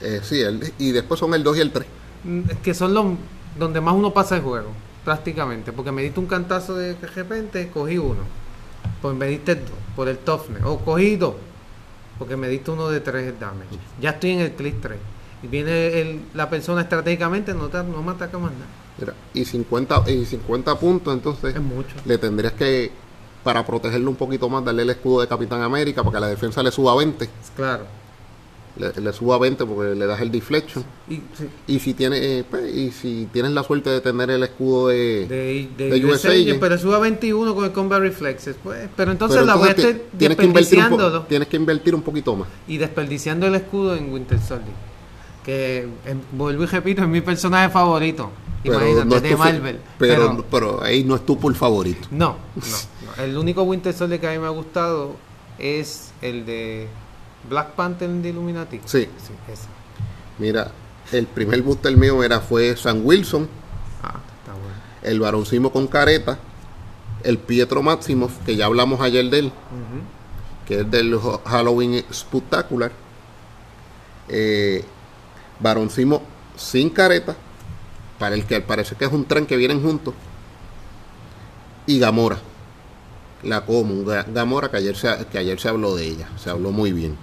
[0.00, 1.86] eh, sí, el- y después son el 2 y el 3.
[2.24, 3.06] Mm, Que son los
[3.58, 4.68] donde más uno pasa el juego,
[5.04, 5.72] prácticamente.
[5.72, 8.22] Porque me diste un cantazo de repente, cogí uno.
[9.02, 10.62] Pues me diste dos, por el toughness.
[10.64, 11.34] O cogí dos,
[12.18, 13.76] porque me diste uno de tres damage.
[14.00, 14.98] Ya estoy en el click 3.
[15.42, 18.66] Y viene el- la persona estratégicamente, no, te- no me ataca más nada.
[18.98, 21.94] Mira, y 50, y 50 puntos, entonces Es mucho.
[22.04, 22.90] le tendrías que,
[23.44, 26.62] para protegerlo un poquito más, darle el escudo de Capitán América para que la defensa
[26.62, 27.28] le suba a 20.
[27.56, 27.84] Claro.
[28.76, 30.84] Le, le suba a 20 porque le das el deflection.
[31.08, 34.42] Y, sí, Y si tienes, eh, pues, y si tienes la suerte de tener el
[34.44, 38.54] escudo de, de, de, de USA, USA, pero sube a 21 con el Combat Reflexes.
[38.62, 39.96] Pues, pero entonces pero la voy a estar
[40.36, 42.48] que invertir un tienes que invertir un poquito más.
[42.68, 44.74] y desperdiciando el escudo en Winter Soldier.
[45.48, 45.88] Que
[46.32, 48.30] vuelvo y repito, es mi personaje favorito.
[48.62, 49.80] Pero Imagínate, no es de Marvel.
[49.98, 52.06] Pero, Pero, pero, ahí no es tu por favorito.
[52.10, 52.62] no, no,
[53.16, 53.22] no.
[53.24, 55.16] El único Winter Soldier que a mí me ha gustado
[55.58, 56.86] es el de
[57.48, 58.80] Black Panther de Illuminati.
[58.84, 59.04] Sí.
[59.16, 59.68] Sí, ese.
[60.38, 60.70] Mira,
[61.12, 63.48] el primer booster mío era, fue Sam Wilson,
[64.02, 64.74] Ah, está bueno.
[65.02, 66.38] el varoncimo con careta,
[67.24, 69.52] el Pietro Máximo, que ya hablamos ayer de él,
[70.66, 72.92] que es del Halloween Spectacular.
[74.28, 74.84] Eh,
[75.60, 76.22] varoncimo
[76.56, 77.36] sin careta,
[78.18, 80.14] para el que al parecer que es un tren que vienen juntos.
[81.86, 82.38] Y Gamora.
[83.42, 84.04] La común.
[84.04, 86.28] Ga- Gamora, que ayer, se, que ayer se habló de ella.
[86.36, 87.16] Se habló muy bien.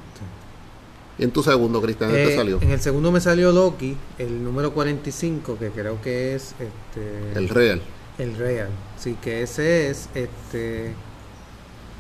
[1.18, 2.60] Y en tu segundo, Cristian, ¿qué te Eh, salió?
[2.62, 7.48] En el segundo me salió Loki, el número 45, que creo que es este El
[7.50, 7.82] Real.
[8.18, 8.70] el Real.
[8.98, 10.94] Sí, que ese es este.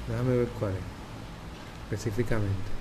[0.10, 0.78] Déjame ver cuál es.
[1.93, 2.75] Específicamente.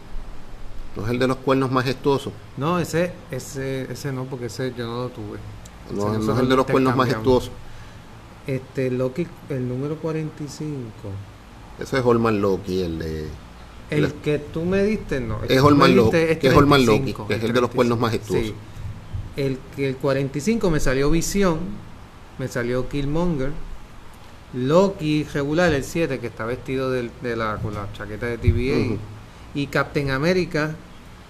[0.96, 2.32] No es el de los cuernos majestuosos.
[2.56, 5.38] No, ese, ese, ese no, porque ese yo no lo tuve.
[5.92, 7.50] No, es el de los lo cuernos majestuosos.
[8.46, 10.82] Este, Loki, el número 45.
[11.80, 13.28] Ese es Holman Loki, el de.
[13.90, 15.40] El que tú me diste, no.
[15.42, 17.60] el que Es Holman Loki, que es Holman 35, Loki, que es el el de
[17.60, 18.00] los cuernos 35.
[18.00, 18.46] majestuosos.
[18.46, 18.54] Sí.
[19.42, 21.58] El, que el 45 me salió Visión,
[22.38, 23.50] me salió Killmonger.
[24.54, 28.76] Loki regular, el 7, que está vestido del- de la, con la chaqueta de TVA.
[28.86, 28.98] Ujú.
[29.54, 30.74] Y Captain America,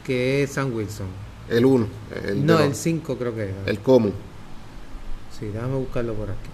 [0.05, 1.07] que es Sam Wilson.
[1.49, 1.87] El 1.
[2.25, 3.55] El de no, el 5 creo que era.
[3.67, 4.15] el común.
[5.39, 6.51] Sí, déjame buscarlo por aquí.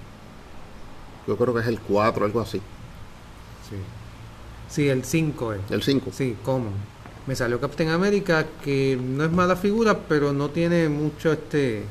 [1.26, 2.58] Yo creo que es el 4, algo así.
[3.68, 3.76] Sí,
[4.68, 5.60] sí el 5 es.
[5.70, 6.10] El 5.
[6.12, 6.72] Sí, Common.
[7.26, 11.84] Me salió Captain America, que no es mala figura, pero no tiene mucho este.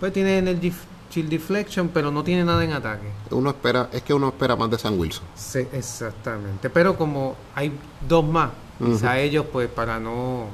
[0.00, 0.72] Pues tiene Energy
[1.10, 3.06] Shield Deflection, pero no tiene nada en ataque.
[3.30, 5.24] Uno espera, es que uno espera más de San Wilson.
[5.34, 6.68] Sí, exactamente.
[6.68, 7.72] Pero como hay
[8.06, 9.16] dos más, quizá Ujú.
[9.18, 10.46] ellos, pues para no.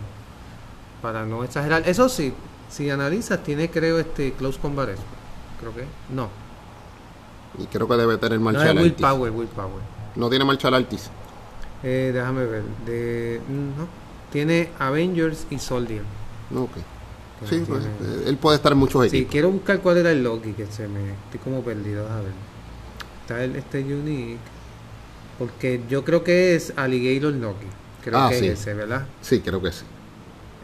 [1.01, 1.83] Para no exagerar.
[1.89, 2.33] Eso sí,
[2.71, 5.09] si analizas, tiene creo este Close Combat Expert.
[5.61, 5.85] Creo que.
[6.15, 6.29] No.
[7.59, 8.93] Y creo que debe tener No es martial artis.
[8.93, 9.83] Willpower, Willpower.
[10.17, 11.11] No tiene martial artis.
[11.83, 12.63] Eh, déjame ver.
[12.87, 13.87] De, no.
[14.31, 16.03] Tiene Avengers y Soldier.
[16.51, 16.71] No, ok.
[17.49, 19.33] Sí, no pues, eh, él puede estar en muchos Sí, equipos.
[19.33, 22.33] quiero buscar cuál era el Loki que se me estoy como perdido, a ver.
[23.23, 24.39] Está el, este Unique.
[25.39, 27.67] Porque yo creo que es Alligator Loki.
[28.05, 28.47] Creo Ah, que sí.
[28.47, 29.07] es ese, ¿verdad?
[29.21, 29.85] Sí, creo que sí.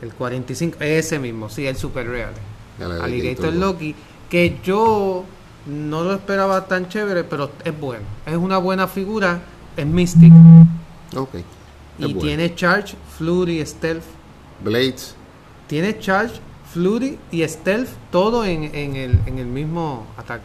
[0.03, 2.33] El 45, ese mismo, sí, el Super Real.
[3.03, 3.95] Alligator Loki,
[4.31, 5.25] que yo
[5.67, 8.05] no lo esperaba tan chévere, pero es bueno.
[8.27, 9.41] Es una buena figura,
[9.77, 10.33] es Mystic.
[11.17, 11.35] Ok.
[11.35, 11.43] Es
[11.99, 12.21] Y bueno.
[12.21, 14.05] tiene Charge, Flurry, Stealth.
[14.63, 15.15] Blades.
[15.67, 16.41] Tiene Charge,
[16.73, 20.45] Flurry y Stealth, todo en, en, el, en el mismo ataque.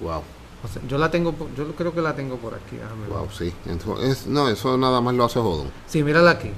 [0.00, 0.22] Wow.
[0.68, 2.76] O sea, yo la tengo, yo creo que la tengo por aquí.
[2.76, 3.10] déjame ver.
[3.10, 3.52] Wow, sí.
[3.66, 5.68] Eso es- no, eso nada más lo hace Jodón.
[5.86, 6.50] Sí, mírala aquí.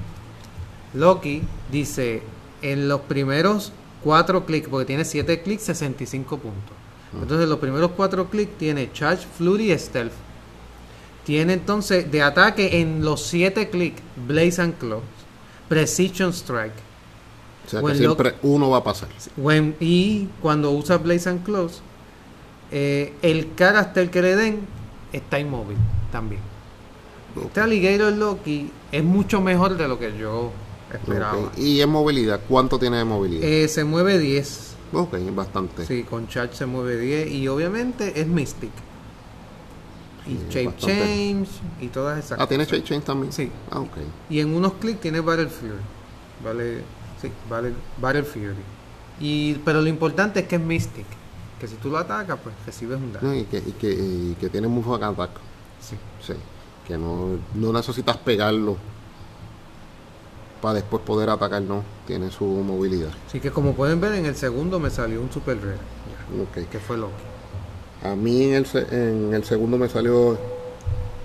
[0.95, 2.23] Loki dice
[2.63, 6.77] en los primeros cuatro clics, porque tiene 7 clics, 65 puntos.
[7.21, 10.13] Entonces, los primeros cuatro clics tiene Charge, Flurry y Stealth.
[11.25, 15.03] Tiene entonces de ataque en los 7 clics Blaze and Claws,
[15.69, 16.73] Precision Strike.
[17.67, 19.09] O sea que siempre uno va a pasar.
[19.37, 21.83] When- y cuando usa Blaze and Claws,
[22.71, 24.61] eh, el carácter que le den
[25.13, 25.77] está inmóvil
[26.13, 26.41] también.
[27.45, 30.51] Este Alligator Loki es mucho mejor de lo que yo
[30.93, 31.53] esperaba.
[31.57, 33.45] Y en movilidad, ¿cuánto tiene de movilidad?
[33.49, 34.75] Eh, se mueve 10.
[34.93, 35.85] ok, bastante.
[35.87, 37.31] Sí, con Charge se mueve 10.
[37.31, 38.71] Y obviamente es Mystic.
[40.27, 40.97] Y Sí, Shape bastante.
[40.99, 41.49] Change
[41.81, 42.79] y todas esas Ah, ¿tiene cosas.
[42.79, 43.33] Shape Change también?
[43.33, 43.51] Sí.
[43.71, 43.97] Ah, ok.
[44.29, 45.73] Y en unos clics tiene Battle Fury.
[46.45, 46.83] Vale,
[47.23, 48.55] sí, Battle, Battle Fury.
[49.21, 51.07] Y, pero lo importante es que es Mystic.
[51.61, 53.27] Que si tú lo atacas, pues recibes un daño.
[53.29, 55.31] No, y, que, y, que, y que tiene mucho attack.
[55.81, 55.97] Sí.
[56.25, 56.35] Sí.
[56.87, 58.77] Que no, no necesitas pegarlo
[60.63, 61.83] para después poder atacar, no.
[62.07, 63.11] Tiene su movilidad.
[63.27, 65.77] Así que como pueden ver, en el segundo me salió un Super Rare.
[65.77, 66.69] ya, Ok.
[66.69, 67.13] que fue Loki.
[68.05, 70.39] A mí en el, en el segundo me salió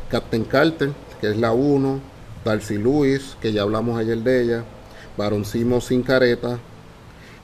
[0.09, 0.91] Captain Carter,
[1.21, 1.99] que es la 1,
[2.43, 4.63] Darcy Lewis, que ya hablamos ayer de ella,
[5.17, 6.57] Baron Simo sin careta,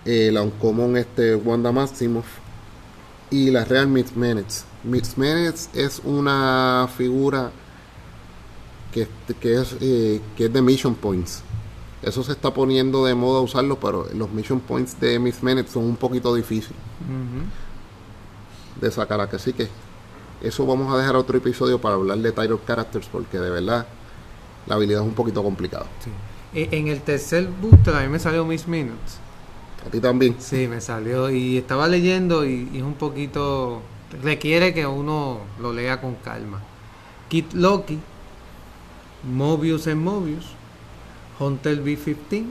[0.05, 2.25] eh, la Uncommon este, Wanda Maximoff
[3.31, 4.65] y la Real Mitz Minutes.
[4.83, 7.51] Mitz Minutes es una figura
[8.93, 9.07] que,
[9.39, 11.41] que, es, eh, que es de Mission Points.
[12.01, 15.83] Eso se está poniendo de moda usarlo, pero los Mission Points de Mitz Minutes son
[15.83, 16.77] un poquito difíciles
[18.79, 19.67] de sacar a que sí que
[20.41, 23.85] eso vamos a dejar otro episodio para hablar de Title Characters porque de verdad
[24.67, 25.85] la habilidad es un poquito complicada.
[26.03, 26.09] Sí.
[26.53, 29.17] E- En el tercer booster a mí me salió Miss Minutes.
[29.85, 30.35] A ti también.
[30.39, 33.81] Sí, me salió y estaba leyendo y, y es un poquito...
[34.23, 36.61] Requiere que uno lo lea con calma.
[37.29, 37.99] Kid Loki,
[39.23, 40.45] Mobius en Mobius,
[41.39, 42.45] Hunter B-15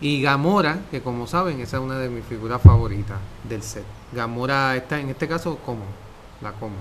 [0.00, 3.84] y Gamora, que como saben, esa es una de mis figuras favoritas del set.
[4.12, 5.84] Gamora está en este caso como
[6.40, 6.76] la como.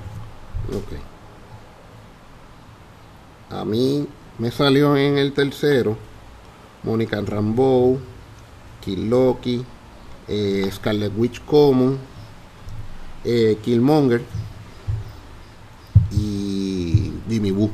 [0.70, 0.94] Ok.
[3.50, 4.08] A mí
[4.40, 5.98] me salió en el tercero
[6.84, 8.00] Mónica Rambeau,
[8.82, 9.66] Kill Loki,
[10.28, 11.98] eh, Scarlet Witch Common,
[13.24, 14.22] eh, Killmonger
[16.12, 17.72] y Jimmy Woo.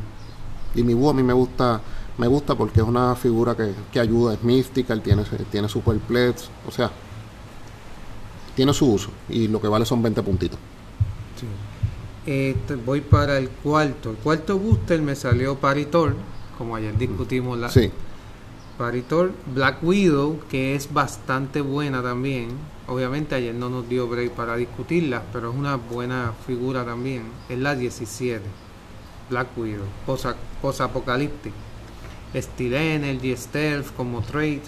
[0.73, 1.81] Jimmy Woo a mí me gusta
[2.19, 6.71] me gusta porque es una figura que, que ayuda, es mystical, tiene, tiene superplex, o
[6.71, 6.91] sea,
[8.55, 10.59] tiene su uso y lo que vale son 20 puntitos.
[11.39, 11.47] Sí.
[12.29, 14.11] Este, voy para el cuarto.
[14.11, 16.13] El cuarto booster me salió Paritor,
[16.57, 17.89] como ayer discutimos la Sí.
[18.79, 22.51] Paritor Black Widow, que es bastante buena también.
[22.87, 27.23] Obviamente ayer no nos dio break para discutirla, pero es una buena figura también.
[27.49, 28.41] Es la 17.
[29.29, 29.83] Black Widow.
[30.05, 31.51] Posa, Post-Apocalyptic.
[32.33, 34.63] Steel Energy, Stealth como trait.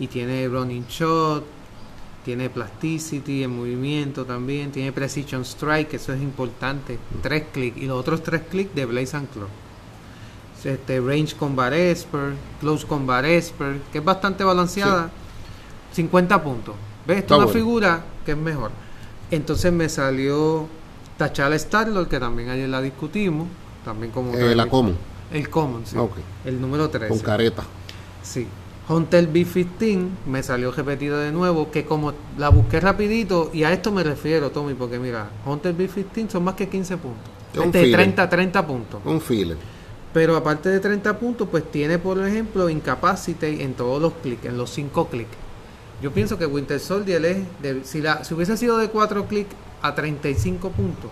[0.00, 1.44] Y tiene Running Shot.
[2.24, 4.72] Tiene Plasticity en movimiento también.
[4.72, 6.98] Tiene Precision Strike, eso es importante.
[7.22, 7.76] Tres clics.
[7.76, 9.46] Y los otros tres clics de Blaze and Claw
[10.64, 15.10] este range combat expert, close combat expert, que es bastante balanceada,
[15.92, 16.74] 50 puntos.
[17.06, 17.18] ¿Ves?
[17.18, 17.58] Esta es una bueno.
[17.60, 18.70] figura que es mejor.
[19.30, 20.66] Entonces me salió
[21.18, 23.46] T'Challa Star-Lord, que también ayer la discutimos,
[23.84, 24.96] también como Eh, la Common,
[25.32, 25.96] el common, sí.
[26.44, 27.08] El número 13.
[27.08, 27.62] con careta.
[28.22, 28.46] Sí.
[28.86, 33.90] Hunter B15 me salió repetido de nuevo, que como la busqué rapidito, y a esto
[33.92, 37.22] me refiero, Tommy, porque mira, Hunter B15 son más que 15 puntos.
[37.52, 38.00] Es un Este, filler.
[38.00, 39.00] 30, 30 puntos.
[39.04, 39.56] Un filler.
[40.14, 44.56] Pero aparte de 30 puntos, pues tiene, por ejemplo, Incapacity en todos los clics, en
[44.56, 45.36] los 5 clics.
[46.00, 49.54] Yo pienso que Winter Soldier es, de- si, la, si hubiese sido de 4 clics
[49.82, 51.10] a 35 puntos,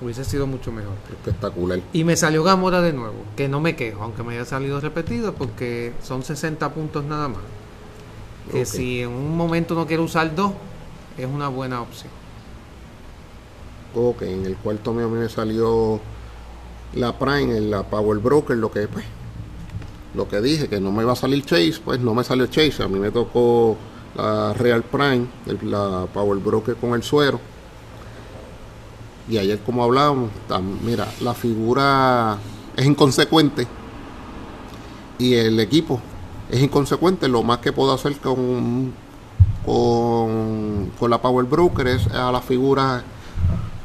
[0.00, 0.94] hubiese sido mucho mejor.
[1.10, 1.80] Espectacular.
[1.92, 5.32] Y me salió Gamora de nuevo, que no me quejo, aunque me haya salido repetido,
[5.34, 7.38] porque son 60 puntos nada más.
[8.50, 10.52] Que si en un momento no quiero usar dos,
[11.16, 12.10] es una buena opción.
[13.94, 16.00] Ok, en el cuarto mío me salió
[16.94, 19.04] la Prime, la Power Broker, lo que pues,
[20.14, 22.82] lo que dije, que no me iba a salir Chase, pues no me salió Chase,
[22.82, 23.76] a mí me tocó
[24.14, 27.38] la Real Prime, el- la Power Broker con el suero.
[29.28, 30.30] Y ayer como hablábamos,
[30.84, 32.38] mira, la figura
[32.76, 33.66] es inconsecuente
[35.18, 36.00] y el equipo
[36.50, 37.26] es inconsecuente.
[37.28, 38.92] Lo más que puedo hacer con,
[39.64, 43.02] con, con la Power Broker es a las figuras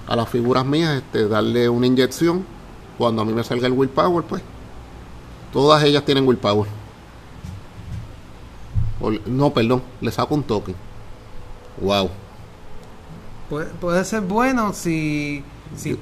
[0.08, 2.46] a las figuras mías este, darle una inyección
[3.02, 4.42] cuando a mí me salga el willpower pues
[5.52, 6.70] todas ellas tienen willpower.
[9.02, 10.76] O- no perdón le saco un token.
[11.82, 12.10] Wow
[13.50, 15.44] Puede, puede ser bueno si,
[15.76, 15.98] si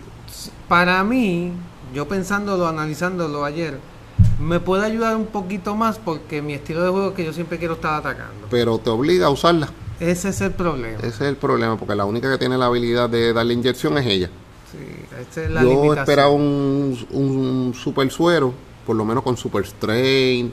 [0.67, 1.51] para mí,
[1.95, 3.79] yo pensándolo, analizándolo ayer,
[4.39, 7.57] me puede ayudar un poquito más porque mi estilo de juego es que yo siempre
[7.57, 8.47] quiero estar atacando.
[8.51, 9.69] pero te obliga a usarla.
[9.99, 10.97] Ese es el problema.
[10.99, 14.05] ese es el problema porque la única que tiene la habilidad de darle inyección es
[14.05, 14.29] ella
[15.19, 15.97] Es la yo limitación.
[15.99, 18.53] esperaba un, un super suero
[18.85, 20.51] por lo menos con super strain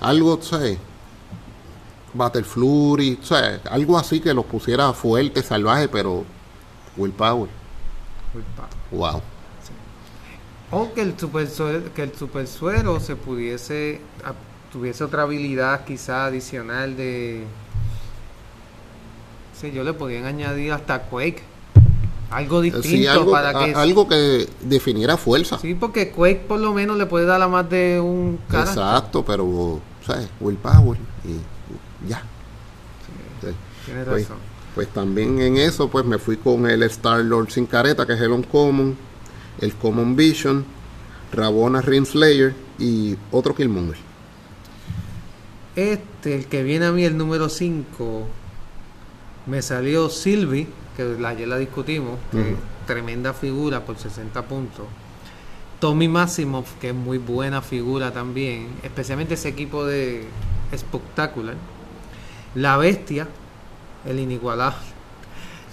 [0.00, 0.78] algo ¿sabes?
[2.14, 3.60] Battle Flurry, ¿sabes?
[3.66, 6.24] algo así que los pusiera fuerte, salvaje, pero
[6.96, 7.50] willpower.
[8.56, 8.68] Pa.
[8.90, 9.22] Wow.
[10.70, 14.00] O que el super suero, que el super suero se pudiese
[14.72, 17.44] tuviese otra habilidad quizá adicional de
[19.58, 21.42] sí, yo le podían añadir hasta Quake.
[22.30, 25.58] Algo distinto Sí, algo, para a- que algo que definiera fuerza.
[25.58, 28.68] Sí, porque Quake por lo menos le puede dar a más de un cara.
[28.68, 30.28] Exacto, pero, ¿sabes?
[30.40, 32.22] Willpower y, y ya.
[33.40, 33.48] Sí.
[33.84, 34.38] Tienes Pues, razón.
[34.74, 38.20] pues también en eso, pues me fui con el Star Lord sin careta, que es
[38.20, 38.96] el Uncommon,
[39.60, 40.64] el Common Vision,
[41.32, 43.96] Rabona Rinslayer y otro Killmonger.
[45.76, 48.26] Este, el que viene a mí, el número 5,
[49.46, 52.56] me salió Sylvie, que la- ayer la discutimos, que es
[52.86, 54.86] tremenda figura por 60 puntos.
[55.80, 60.24] Tommy Maximoff, que es muy buena figura también, especialmente ese equipo de
[60.76, 61.54] Spectacular.
[62.54, 63.28] La Bestia,
[64.06, 64.78] el inigualable.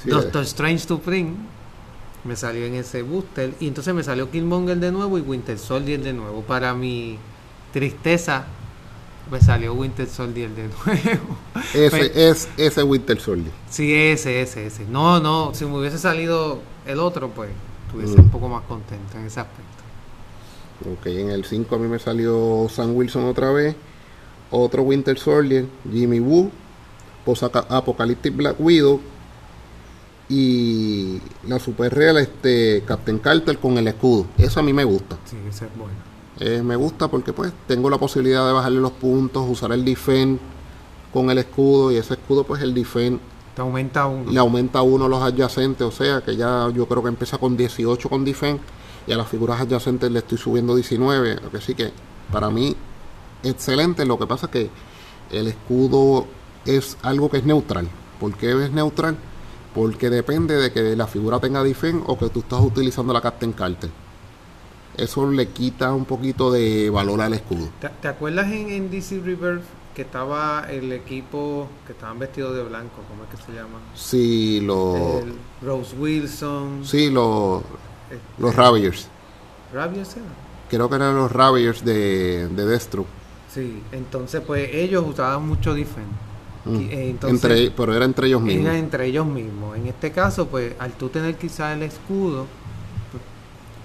[0.03, 1.31] Sí, Doctor Strange Supreme
[2.25, 6.01] me salió en ese booster y entonces me salió Killmonger de nuevo y Winter Soldier
[6.01, 6.41] de nuevo.
[6.41, 7.17] Para mi
[7.71, 8.43] tristeza
[9.31, 11.37] me salió Winter Soldier de nuevo.
[11.73, 13.51] Ese es ese Winter Soldier.
[13.69, 14.85] sí, ese, ese, ese.
[14.85, 17.49] No, no, si me hubiese salido el otro, pues
[17.87, 18.25] estuviese Mm.
[18.25, 19.71] un poco más contento en ese aspecto.
[20.91, 23.75] Ok, en el 5 a mí me salió Sam Wilson otra vez,
[24.51, 26.51] otro Winter Soldier, Jimmy Woo,
[27.69, 28.99] Apocalyptic Black Widow
[30.29, 34.25] y la Super Real este, Captain Carter con el escudo.
[34.37, 35.17] Eso a mí me gusta.
[35.25, 35.93] Sí, ese es bueno.
[36.39, 40.39] Eh, me gusta porque pues tengo la posibilidad de bajarle los puntos, usar el defend
[41.13, 43.19] con el escudo y ese escudo pues el defend
[43.55, 44.31] Te aumenta uno.
[44.31, 47.55] le aumenta a uno los adyacentes, o sea que ya yo creo que empieza con
[47.55, 48.63] 18 con defense
[49.05, 51.91] y a las figuras adyacentes le estoy subiendo 19, lo que sí que
[52.31, 52.75] para mí
[53.43, 54.69] excelente, lo que pasa es que
[55.31, 56.25] el escudo
[56.65, 57.87] es algo que es neutral.
[58.19, 59.17] ¿Por qué es neutral?
[59.75, 63.51] Porque depende de que la figura tenga defense o que tú estás utilizando la Captain
[63.51, 63.89] Carter.
[64.97, 67.69] Eso le quita un poquito de valor al escudo.
[67.81, 69.63] ¿Te, te acuerdas en, en DC Rebirth
[69.95, 73.01] que estaba el equipo que estaban vestidos de blanco?
[73.09, 73.79] ¿Cómo es que se llama?
[73.95, 77.63] Sí, lo, El Rose Wilson, sí, lo,
[78.37, 79.07] Los este, Ravagers.
[79.73, 80.25] Ravagers era.
[80.69, 83.05] Creo que eran los Ravagers de, de Destro.
[83.53, 86.07] Sí, entonces pues ellos usaban mucho Defend.
[86.65, 86.75] Mm.
[86.79, 88.65] Eh, entonces, Entre- pero era entre ellos mismos.
[88.65, 89.75] Era entre ellos mismos.
[89.77, 92.45] En este caso, pues, al tú tener quizá el escudo,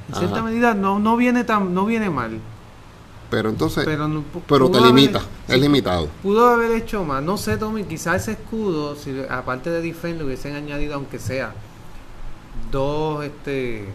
[0.08, 0.44] en cierta Ajá.
[0.44, 2.38] medida no, no viene tan, no viene mal.
[3.30, 4.08] Pero entonces, pero,
[4.48, 6.08] Pero, no- te limita, haber- es limitado.
[6.22, 7.22] Pudo haber hecho más.
[7.22, 11.52] No sé, Tommy, quizá ese escudo, si aparte de Defend, le hubiesen añadido, aunque sea,
[12.72, 13.88] dos, este,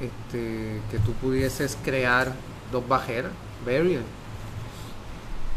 [0.00, 2.32] este, que tú pudieses crear
[2.72, 3.32] dos bajeras,
[3.64, 4.02] barrier.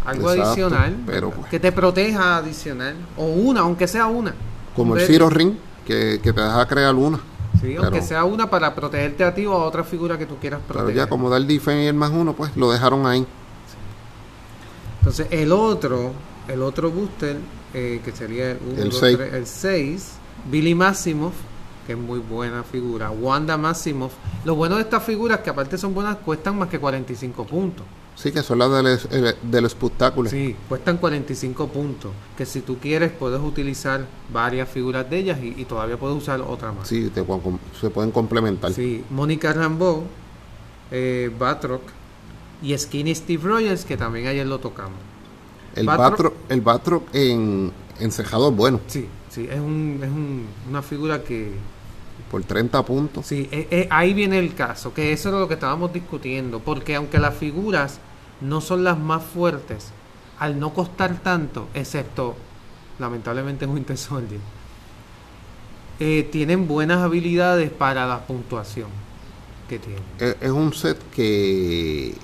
[0.06, 4.34] Algo Exacto, adicional, pero pues- que te proteja adicional, o una, aunque sea una.
[4.76, 5.06] Como Un el.
[5.08, 5.54] Zero Ring,
[5.86, 7.20] que, que te deja crear una.
[7.60, 10.38] Sí, Pero- aunque sea una para protegerte a ti o a otra figura que tú
[10.38, 11.04] quieras Pero proteger.
[11.06, 13.26] ya como da el defense y el más uno, pues lo dejaron ahí.
[15.00, 16.12] Entonces, el otro,
[16.48, 17.38] el otro booster,
[17.74, 20.12] eh, que sería el, uno, El 6,
[20.50, 21.34] Billy Maximoff,
[21.86, 24.14] que es muy buena figura, Wanda Maximoff.
[24.46, 27.86] Lo bueno de estas figuras, que aparte son buenas, cuestan más que 45 puntos.
[28.22, 30.30] Sí, que son las del, es- el- del espectáculo.
[30.30, 32.12] Sí, cuestan 45 puntos.
[32.38, 36.42] Que si tú quieres, puedes utilizar varias figuras de ellas y, y todavía puedes usar
[36.42, 36.86] otra más.
[36.90, 37.24] Sí, te
[37.80, 38.74] se pueden complementar.
[38.74, 40.04] Sí, Mónica Rambeau,
[40.92, 41.82] eh, Batroc
[42.62, 45.00] y Skinny Steve Rogers, que también ayer lo tocamos.
[45.76, 50.10] El Batroc- Batroc, el Batroc en, en cejado es bueno, Sí, sí, es, un, es
[50.10, 51.54] un- una figura que...
[52.30, 53.26] por 30 puntos.
[53.28, 56.96] Sí, eh, eh, ahí viene el caso, que eso era lo que estábamos discutiendo, porque
[56.96, 58.00] aunque las figuras
[58.42, 59.92] no son las más fuertes,
[60.40, 62.36] al no costar tanto, excepto,
[63.00, 64.40] lamentablemente, Winter Soldier,
[66.00, 68.88] eh, tienen buenas habilidades para la puntuación
[69.68, 70.04] que tienen.
[70.20, 72.16] Es, es un set que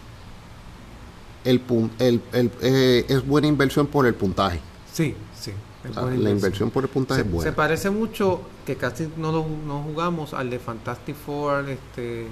[1.43, 4.59] el, pun- el, el- eh, es buena inversión por el puntaje.
[4.91, 5.51] Sí, sí.
[5.89, 7.55] O sea, la inversión por el puntaje Se, es se buena.
[7.55, 12.27] parece mucho, que casi no lo no jugamos, al de Fantastic Four, este...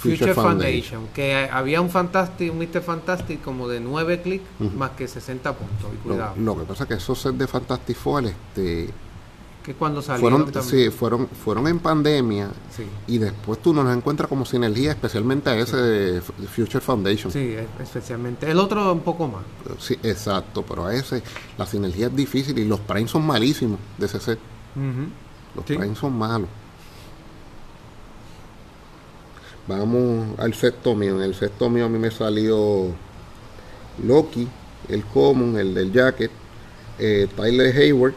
[0.00, 2.80] Future, Foundation, que había un Fantastic, un Mr.
[2.82, 4.44] Fantastic como de 9 clics
[4.76, 5.88] más que 60 puntos.
[5.92, 8.88] Y Lo, cuidado, lo que pasa es que esos sets de Fantastic Four este,
[9.62, 10.84] que cuando salieron fueron, también.
[10.90, 15.50] sí, fueron, fueron en pandemia sí, y después tú no los encuentras como sinergia, especialmente
[15.50, 17.30] a ese de Future Foundation.
[17.30, 18.50] sí, es- especialmente.
[18.50, 19.42] El otro un poco más.
[19.78, 21.22] Sí, exacto, pero a ese
[21.58, 24.38] la sinergia es difícil y los primes son malísimos de ese set.
[25.54, 26.48] Los primes son malos.
[29.70, 31.14] Vamos al sexto mío.
[31.14, 32.88] En el sexto mío a mí me salió
[34.04, 34.48] Loki,
[34.88, 36.32] el Common, el del Jacket,
[36.98, 38.14] eh, Tyler Hayward,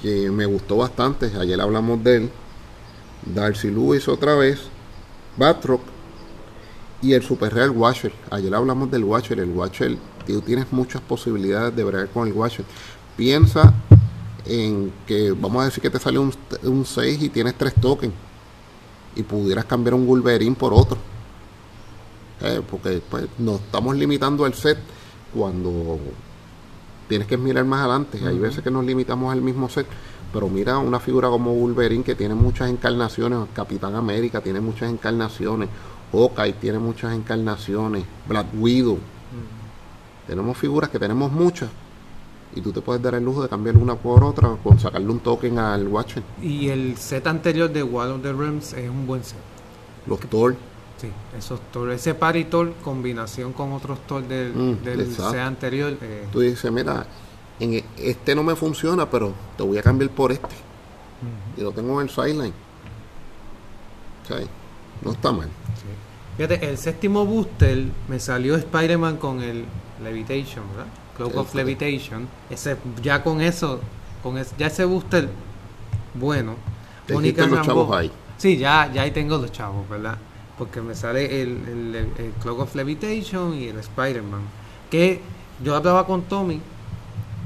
[0.00, 1.32] que me gustó bastante.
[1.40, 2.30] Ayer hablamos de él.
[3.34, 4.60] Darcy Lewis otra vez.
[5.36, 5.80] Batroc
[7.02, 8.12] y el Super Real Watcher.
[8.30, 9.40] Ayer hablamos del Watcher.
[9.40, 12.64] El Watcher, tú tienes muchas posibilidades de bregar con el Watcher.
[13.16, 13.74] Piensa
[14.46, 18.14] en que vamos a decir que te sale un, un 6 y tienes 3 tokens
[19.16, 20.98] y pudieras cambiar un Wolverine por otro.
[22.42, 24.78] Eh, porque pues, nos estamos limitando al set
[25.34, 25.98] cuando
[27.08, 28.20] tienes que mirar más adelante.
[28.26, 29.86] Hay veces que nos limitamos al mismo set,
[30.32, 35.68] pero mira una figura como Wolverine que tiene muchas encarnaciones, Capitán América tiene muchas encarnaciones,
[36.12, 38.98] Hawkeye tiene muchas encarnaciones, Black Widow.
[40.26, 41.68] Tenemos figuras que tenemos muchas
[42.54, 45.20] y tú te puedes dar el lujo de cambiar una por otra con sacarle un
[45.20, 46.22] token al Watcher.
[46.42, 49.38] Y el set anterior de Wall of the Realms es un buen set.
[50.06, 50.56] Los Thor,
[51.00, 55.96] Sí, esos Thor, ese Party Thor combinación con otros Thor del, Mm, del set anterior.
[56.02, 57.06] eh, tú dices, mira,
[57.58, 60.54] en e- este no me funciona, pero te voy a cambiar por este.
[61.56, 62.52] Y lo tengo en el sideline.
[64.24, 64.38] O sea,
[65.02, 65.48] no está mal.
[65.76, 65.86] sí.
[66.36, 69.64] Fíjate, el séptimo booster me salió Spider-Man con el
[70.02, 70.86] Levitation, ¿verdad?
[71.20, 71.56] Cloak of Sí.
[71.58, 72.28] Levitation.
[72.48, 73.80] Ese, ya con eso,
[74.22, 75.28] con es- ya ese booster,
[76.14, 76.54] bueno.
[77.06, 77.14] Te
[77.50, 78.10] los Rambeau- chavos ahí.
[78.38, 80.16] Sí, ya, ya ahí tengo los chavos, ¿verdad?
[80.56, 84.40] Porque me sale el, el, el Cloak of Levitation y el Spider-Man.
[84.90, 85.20] Que
[85.62, 86.60] yo hablaba con Tommy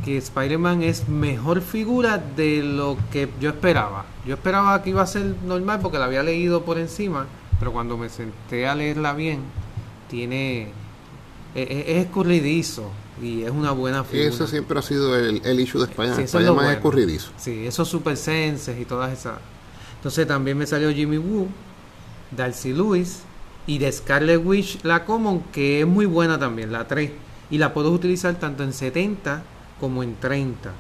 [0.04, 4.04] que Spider-Man es mejor figura de lo que yo esperaba.
[4.26, 7.26] Yo esperaba que iba a ser normal porque la había leído por encima,
[7.58, 9.40] pero cuando me senté a leerla bien,
[10.08, 10.68] tiene.
[11.54, 12.90] e- e- Es, escurridizo
[13.22, 14.28] y es una buena figura.
[14.28, 16.14] Ese siempre ha sido el, el issue de España.
[16.14, 16.70] Sí, eso España es más bueno.
[16.70, 17.30] escurridizo.
[17.36, 19.38] Sí, esos super senses y todas esas.
[19.96, 21.48] Entonces también me salió Jimmy Woo,
[22.30, 23.20] Darcy Lewis
[23.66, 27.10] y de Scarlet Witch la Common, que es muy buena también, la 3.
[27.50, 29.42] Y la puedes utilizar tanto en 70
[29.80, 30.72] como en 30.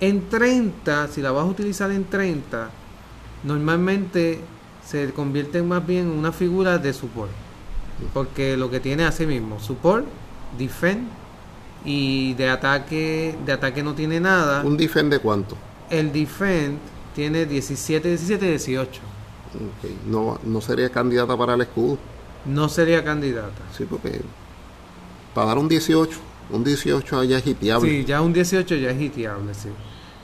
[0.00, 2.70] En 30, si la vas a utilizar en 30,
[3.44, 4.40] normalmente
[4.84, 7.30] se convierte más bien en una figura de support.
[8.12, 10.04] Porque lo que tiene así mismo, support,
[10.58, 11.08] defend
[11.86, 14.62] y de ataque, de ataque no tiene nada.
[14.62, 15.56] ¿Un defend de cuánto?
[15.88, 16.78] El defend
[17.14, 19.00] tiene 17, 17, 18.
[19.54, 21.96] Ok, No, no sería candidata para el escudo.
[22.44, 23.62] No sería candidata.
[23.76, 24.20] Sí, porque
[25.32, 26.18] para dar un 18,
[26.50, 27.88] un 18 allá es hitiable.
[27.88, 29.68] Sí, ya un 18 ya es hitiable, sí.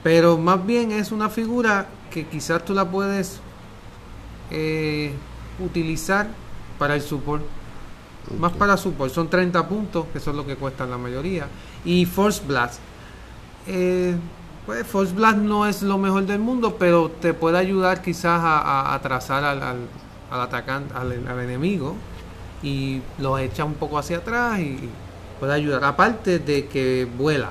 [0.03, 3.39] Pero más bien es una figura que quizás tú la puedes
[4.51, 5.13] eh,
[5.65, 6.29] utilizar
[6.79, 7.43] para el support.
[8.39, 9.13] Más para support.
[9.13, 11.47] Son 30 puntos, que son lo que cuestan la mayoría.
[11.85, 12.81] Y Force Blast.
[13.67, 14.17] Eh,
[14.67, 18.95] pues Force Blast no es lo mejor del mundo, pero te puede ayudar quizás a,
[18.95, 21.97] atrasar al, al, atacante, al, enemigo.
[22.63, 24.79] Y lo echa un poco hacia atrás y
[25.41, 25.85] puede ayudar.
[25.85, 27.51] Aparte de que vuela.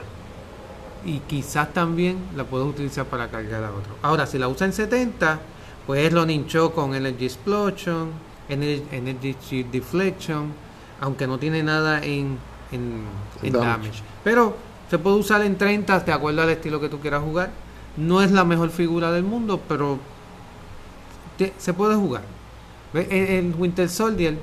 [1.03, 3.95] Y quizás también la puedes utilizar para cargar a otro.
[4.01, 5.39] Ahora, si la usa en 70,
[5.87, 8.11] pues es lo ninchó con Energy Explosion,
[8.51, 10.53] Energy, Deflection,
[10.99, 12.37] aunque no tiene nada en,
[12.71, 13.05] en,
[13.51, 14.03] damage.
[14.23, 14.55] Pero
[14.89, 17.51] se puede usar en 30, de acuerdo al estilo que tú quieras jugar.
[17.97, 19.99] No es la mejor figura del mundo, pero
[21.57, 22.23] se puede jugar.
[22.93, 24.37] El, Winter Soldier,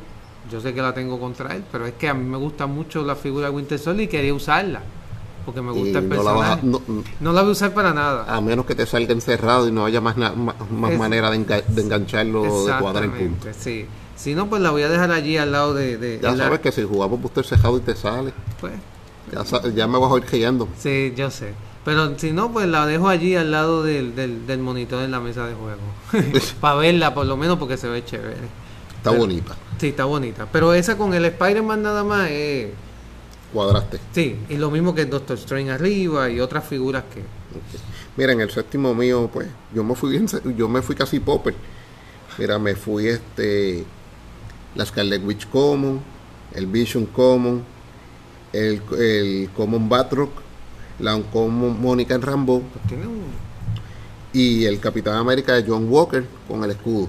[0.50, 3.02] yo sé que la tengo contra él, pero es que a mí me gusta mucho
[3.04, 4.80] la figura de Winter Soldier y quería usarla
[5.48, 6.60] porque me gusta el personaje.
[6.62, 8.26] No la, voy a usar para nada.
[8.28, 10.54] A menos que te salga encerrado y no haya más, más,
[10.98, 13.48] manera de, engancharlo de cuadrar en punto.
[13.58, 13.86] Sí.
[14.14, 16.18] Si no, pues la voy a dejar allí al lado de...
[16.22, 18.74] ya sabes que si jugamos Buster cejado y te sale, pues...
[19.74, 20.68] Ya, me vas a ir guiando.
[20.78, 21.54] Sí, yo sé.
[21.82, 25.46] Pero si no, pues la dejo allí al lado del, del, monitor en la mesa
[25.46, 25.80] de juego.
[26.60, 28.36] para verla, por lo menos, porque se ve chévere.
[28.98, 29.56] Está bonita.
[29.80, 30.46] Sí, está bonita.
[30.52, 32.68] Pero esa con el Spider-Man nada más es
[33.52, 33.98] cuadraste.
[34.12, 37.22] Sí, y lo mismo que Doctor Strange arriba y otras figuras que...
[38.16, 40.26] Mira, en el séptimo mío, pues, yo me fui bien,
[40.56, 41.54] yo me fui casi popper.
[42.38, 43.84] Mira, me fui este
[44.74, 46.00] la Scarlet Witch Common,
[46.54, 47.62] el Vision Common,
[48.52, 50.30] el, el Common Batroc,
[51.00, 52.60] la Common Mónica en Rambo.
[52.60, 53.00] Pues
[54.32, 57.08] y el Capitán América de John Walker con el escudo.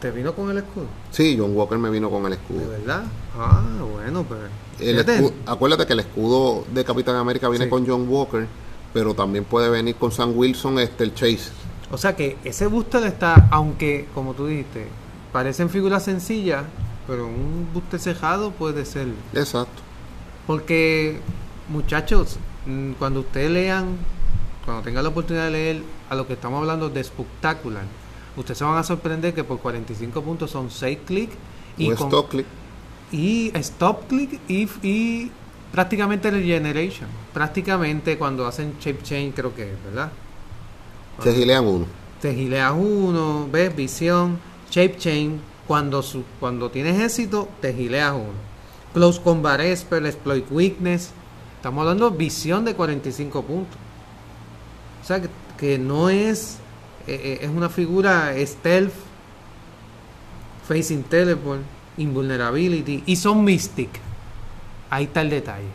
[0.00, 0.86] ¿Te vino con el escudo?
[1.10, 2.60] Sí, John Walker me vino con el escudo.
[2.60, 3.02] ¿De verdad?
[3.38, 4.40] Ah, bueno, pues.
[5.46, 8.46] acuérdate que el escudo de Capitán América viene con John Walker,
[8.94, 11.50] pero también puede venir con Sam Wilson, este, el Chase.
[11.92, 14.86] O sea que ese booster está, aunque, como tú dijiste,
[15.32, 16.64] parecen figuras sencillas,
[17.06, 19.08] pero un booster cejado puede ser.
[19.34, 19.82] Exacto.
[20.46, 21.20] Porque,
[21.68, 23.98] muchachos, mm, cuando ustedes lean,
[24.64, 27.84] cuando tengan la oportunidad de leer a lo que estamos hablando de Spectacular,
[28.40, 31.34] ustedes se van a sorprender que por 45 puntos son 6 clics
[31.76, 32.46] y, stop click.
[33.12, 35.30] y stop click y,
[35.72, 37.08] prácticamente regeneration.
[37.32, 40.10] Prácticamente cuando hacen shape change creo que es, ¿verdad?
[41.22, 41.86] Te gilean uno.
[42.20, 44.38] Te gileas uno, ves, visión,
[44.70, 45.40] shape change.
[45.66, 48.50] Cuando, su, cuando tienes éxito, te gileas uno.
[48.92, 51.10] Close Combat Expert, Exploit Weakness.
[51.56, 53.76] Estamos hablando de visión de 45 puntos.
[55.02, 55.22] O sea
[55.56, 56.59] que no es
[57.10, 58.92] eh, eh, es una figura stealth,
[60.68, 61.60] facing teleport,
[61.96, 63.90] invulnerability y son mystic.
[64.88, 65.66] Ahí está el detalle.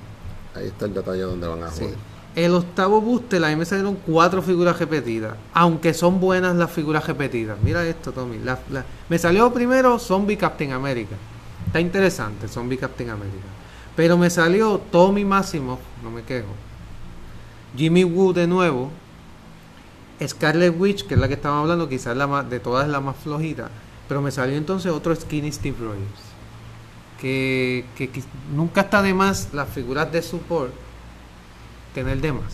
[0.56, 1.96] Ahí está el detalle donde van a jugar.
[2.36, 5.36] El octavo booster, a mí me salieron cuatro figuras repetidas.
[5.54, 7.58] Aunque son buenas las figuras repetidas.
[7.62, 8.40] Mira esto, Tommy.
[9.10, 11.16] me salió primero Zombie Captain America.
[11.68, 13.48] Está interesante, Zombie Captain America.
[13.96, 16.54] Pero me salió Tommy Máximo, no me quejo.
[17.76, 18.90] Jimmy Woo de nuevo,
[20.26, 23.16] Scarlet Witch, que es la que estábamos hablando, quizás la más, de todas la más
[23.18, 23.70] flojita,
[24.08, 26.36] pero me salió entonces otro Skinny Steve Rogers.
[27.20, 27.86] Que,
[28.54, 30.72] nunca está de más las figuras de support
[31.94, 32.54] tener de más.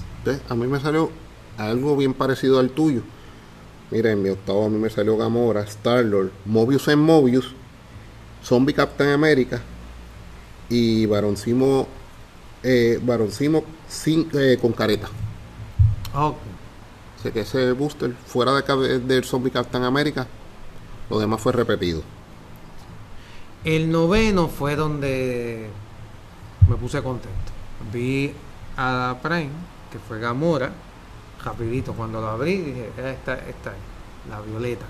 [0.49, 1.12] A mí me salió
[1.57, 3.01] algo bien parecido al tuyo.
[3.89, 7.53] Mira, en mi octavo a mí me salió Gamora, Star-Lord, Mobius en Mobius,
[8.43, 9.62] Zombie Captain America
[10.70, 11.88] y Baroncimo,
[12.64, 15.09] eh, Baroncimo sin, eh, con careta.
[16.14, 16.51] Okay
[17.30, 20.26] que ese booster, fuera de, del Zombie Captain America,
[21.10, 22.02] lo demás fue repetido.
[23.64, 25.70] El noveno fue donde
[26.68, 27.52] me puse contento.
[27.92, 28.34] Vi
[28.78, 29.52] a Prime,
[29.92, 30.72] que fue Gamora,
[31.44, 34.86] rapidito, cuando lo abrí dije, esta, esta es, la violeta.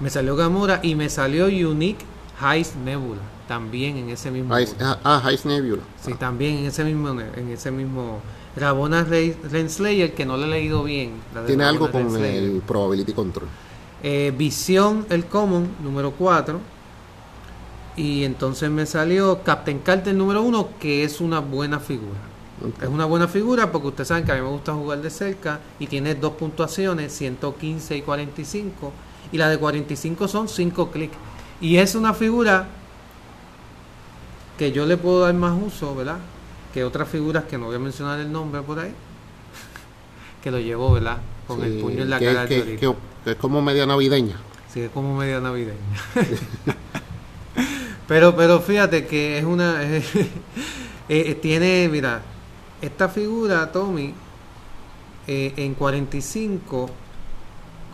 [0.00, 2.04] Me salió Gamora y me salió Unique
[2.42, 4.54] Heist Nebula, también en ese mismo...
[4.54, 5.82] ah, ah Nebula.
[6.02, 8.20] Sí, también en ese mismo, en ese mismo
[8.56, 11.12] Rabona Renslayer, que no lo he leído bien.
[11.46, 13.48] Tiene algo con el Probability Control.
[14.02, 16.60] Eh, Visión, el Common, número 4.
[17.96, 22.18] Y entonces me salió Captain Carter número 1, que es una buena figura.
[22.80, 25.60] Es una buena figura porque ustedes saben que a mí me gusta jugar de cerca
[25.78, 28.92] y tiene dos puntuaciones, 115 y 45.
[29.32, 31.16] Y la de 45 son 5 clics.
[31.60, 32.68] Y es una figura
[34.58, 36.18] que yo le puedo dar más uso, ¿verdad?
[36.74, 38.92] Que otras figuras que no voy a mencionar el nombre por ahí,
[40.42, 41.18] que lo llevó, ¿verdad?
[41.46, 42.94] Con el puño en la cara que, que,
[43.30, 44.36] es como media navideña.
[44.72, 45.78] Sí, es como media navideña.
[48.08, 49.80] pero, pero fíjate que es una...
[51.06, 52.22] Eh, tiene, mira,
[52.80, 54.14] esta figura, Tommy,
[55.26, 56.88] en 45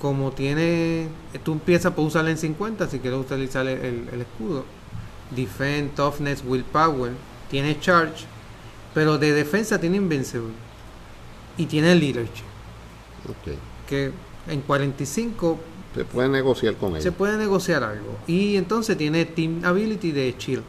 [0.00, 1.08] como tiene,
[1.44, 4.64] tú empiezas por usarla en 50 si quieres utilizar el, escudo.
[5.30, 7.12] Defend, Toughness, Willpower,
[7.50, 8.24] tiene Charge,
[8.94, 10.52] pero de defensa tiene Invincible
[11.56, 12.44] y tiene Leadership.
[13.40, 13.58] Okay.
[13.88, 14.12] Que
[14.48, 15.58] en 45
[15.94, 17.02] se puede negociar con él.
[17.02, 18.16] Se puede negociar algo.
[18.26, 20.62] Y entonces tiene Team Ability de Chill.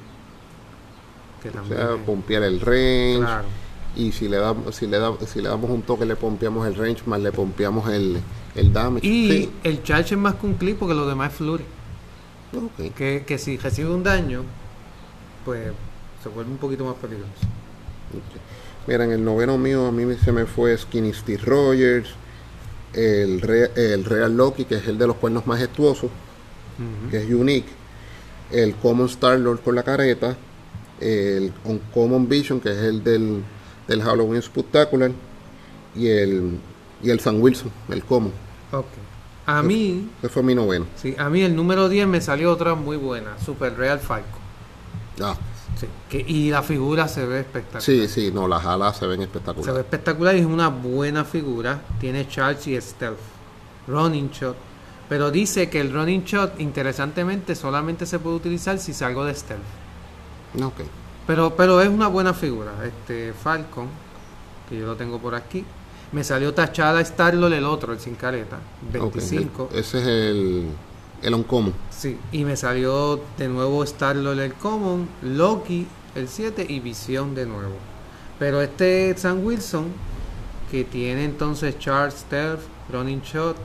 [1.42, 3.20] Que o sea, pompear el range.
[3.20, 3.48] Claro.
[3.96, 6.76] Y si le, damos, si, le da, si le damos un toque, le pompeamos el
[6.76, 8.20] range, más le pompeamos el,
[8.56, 9.06] el damage.
[9.06, 11.66] Y el charge es más que un clip porque lo demás es flurry.
[12.96, 14.44] Que, que, si recibe un daño,
[15.46, 15.72] pues
[16.24, 17.32] se vuelve un poquito más peligroso.
[18.88, 22.10] Mira, en el noveno mío a mí se me fue Skinny Steve Rogers,
[22.94, 23.44] el,
[23.76, 26.10] el Real Loki, que es el de los cuernos majestuosos,
[27.12, 27.70] que es unique,
[28.52, 30.36] el Common Star Lord con la careta,
[31.00, 33.44] el Uncommon Vision, que es el del,
[33.88, 35.12] del Halloween Spectacular,
[35.96, 36.60] y el
[37.04, 38.32] y el San Wilson, el Como.
[38.72, 38.86] Ok.
[39.46, 40.10] A mí.
[40.20, 40.86] Ese fue mi noveno.
[40.96, 44.40] Sí, a mí el número 10 me salió otra muy buena, Super Real Falco.
[45.22, 45.36] Ah.
[45.80, 47.82] Sí, que, y la figura se ve espectacular.
[47.82, 49.66] Sí, sí, no, las alas se ven espectaculares.
[49.66, 51.82] Se ve espectacular y es una buena figura.
[52.00, 53.18] Tiene charge y stealth.
[53.88, 54.56] Running shot.
[55.10, 59.64] Pero dice que el running shot, interesantemente, solamente se puede utilizar si salgo de stealth.
[60.64, 60.82] Ok.
[61.28, 62.72] Pero, pero es una buena figura.
[62.86, 63.88] Este Falcon,
[64.70, 65.66] que yo lo tengo por aquí.
[66.12, 68.58] Me salió tachada Starlord el otro, el sin careta,
[68.92, 69.70] 25.
[69.74, 70.68] ese es el,
[71.22, 71.74] el Uncommon.
[71.90, 77.46] Sí, y me salió de nuevo Starlord el Common, Loki el 7 y Visión de
[77.46, 77.76] nuevo.
[78.40, 79.86] Pero este Sam Wilson,
[80.72, 82.62] que tiene entonces Charge Stealth,
[82.92, 83.56] Running Shot,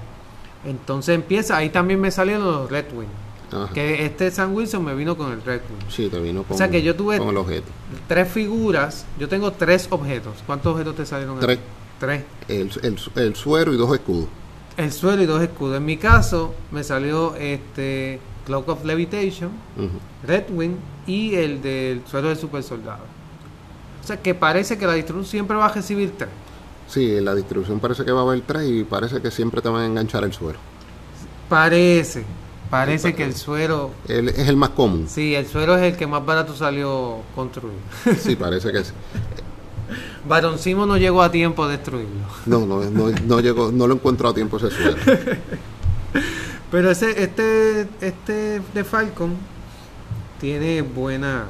[0.64, 3.08] entonces empieza, ahí también me salieron los Red Wing.
[3.72, 5.90] Que este Sam Wilson me vino con el Red Wing.
[5.90, 7.68] Sí, te vino con, o sea que yo tuve el objeto.
[8.08, 10.34] tres figuras, yo tengo tres objetos.
[10.44, 11.38] ¿Cuántos objetos te salieron?
[11.38, 11.58] Tres.
[11.98, 12.24] Tres.
[12.48, 12.70] El,
[13.14, 14.28] el, suero y dos escudos.
[14.76, 15.76] El suero y dos escudos.
[15.76, 19.50] En mi caso me salió este Cloak of Levitation,
[20.26, 23.04] Red Wing y el del suero del super soldado.
[24.02, 26.28] O sea que parece que la distribución siempre va a recibir tres.
[26.88, 29.82] Sí, la distribución parece que va a haber tres y parece que siempre te van
[29.82, 30.58] a enganchar el suero.
[31.48, 32.24] Parece,
[32.70, 33.90] parece que el suero...
[34.06, 35.06] es el más común.
[35.08, 37.78] Sí, el suero es el que más barato salió construir.
[38.20, 38.92] Sí, parece que sí.
[40.28, 42.26] Baron no llegó a tiempo a destruirlo.
[42.46, 44.96] No, no, no, no llegó, no lo encontró a tiempo ese suelo.
[46.70, 49.36] Pero ese, este, este de Falcon
[50.40, 51.46] tiene buena,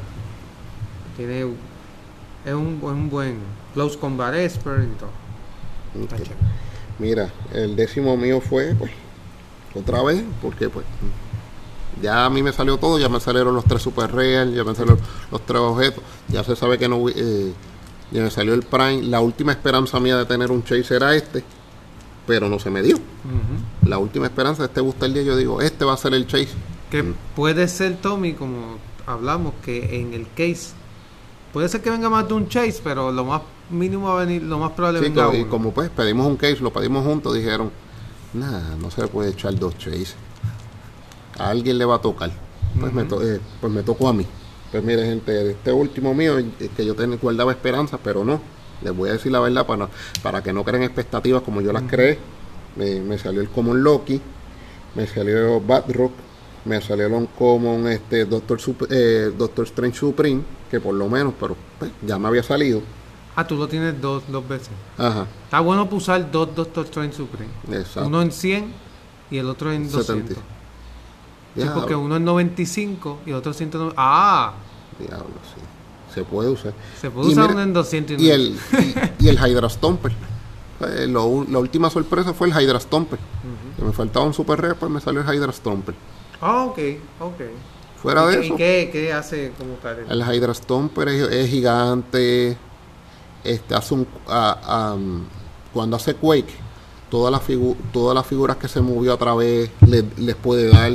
[1.17, 1.47] tiene,
[2.45, 3.39] es un, un buen
[3.75, 5.11] close combat expert y todo.
[6.99, 8.93] Mira, el décimo mío fue, pues,
[9.75, 10.85] otra vez, porque pues
[12.03, 14.75] ya a mí me salió todo, ya me salieron los tres super real, ya me
[14.75, 17.53] salieron los tres objetos, ya se sabe que no eh,
[18.13, 19.03] y me salió el Prime.
[19.03, 21.45] La última esperanza mía de tener un Chase era este,
[22.27, 22.99] pero no se me dio.
[23.85, 26.51] La última esperanza de este Booster día, yo digo, este va a ser el Chase.
[26.91, 27.15] Que mm.
[27.35, 30.71] puede ser, Tommy, como hablamos, que en el case,
[31.53, 34.43] puede ser que venga más de un Chase, pero lo más mínimo va a venir,
[34.43, 37.71] lo más probable sí, Y como pues pedimos un case, lo pedimos juntos, dijeron,
[38.33, 40.15] nada, no se puede echar dos Chase.
[41.39, 42.31] A alguien le va a tocar.
[42.79, 44.27] Pues, me, eh, pues me tocó a mí.
[44.77, 46.35] Pues mire, gente, este último mío,
[46.77, 48.43] que yo tenía, guardaba esperanzas, pero no.
[48.83, 49.89] Les voy a decir la verdad para,
[50.23, 52.19] para que no creen expectativas como yo las creé.
[52.77, 54.21] Me, salió el Common Loki,
[54.95, 56.13] me salió Rock,
[56.67, 58.61] me salió el Common este, Doctor,
[58.91, 62.83] eh, Doctor Strange Supreme, que por lo menos, pero pues, ya me había salido.
[63.35, 64.69] Ah, tú lo tienes dos, dos veces.
[64.99, 65.27] Ajá.
[65.45, 67.51] Está bueno usar dos Doctor Strange Supreme.
[67.73, 68.09] Exacto.
[68.09, 68.75] Uno en 100
[69.31, 70.37] y el otro en 200.
[71.57, 73.95] Sí, porque uno es 95 y otro 190.
[73.97, 74.53] ¡Ah!
[74.99, 75.61] Diablo, sí.
[76.15, 76.73] Se puede usar.
[77.01, 78.59] Se puede usar uno en 200 y, el,
[79.19, 80.13] y, el Hydra Stomper.
[80.81, 81.21] Eh, la
[81.59, 83.19] última sorpresa fue el Hydra Stomper.
[83.77, 85.95] que me faltaba un super rare, pues me salió el Hydra Stomper.
[86.41, 86.79] Ah, ok,
[87.21, 87.41] ok.
[88.01, 88.55] Fuera de eso.
[88.55, 90.07] ¿Y qué, qué, hace como tal?
[90.09, 92.57] El Hydra Stomper es, gigante.
[93.45, 94.07] Este, hace un,
[95.73, 96.55] cuando hace Quake,
[97.11, 97.43] todas las,
[97.93, 100.93] todas las figuras que se movió a través les puede dar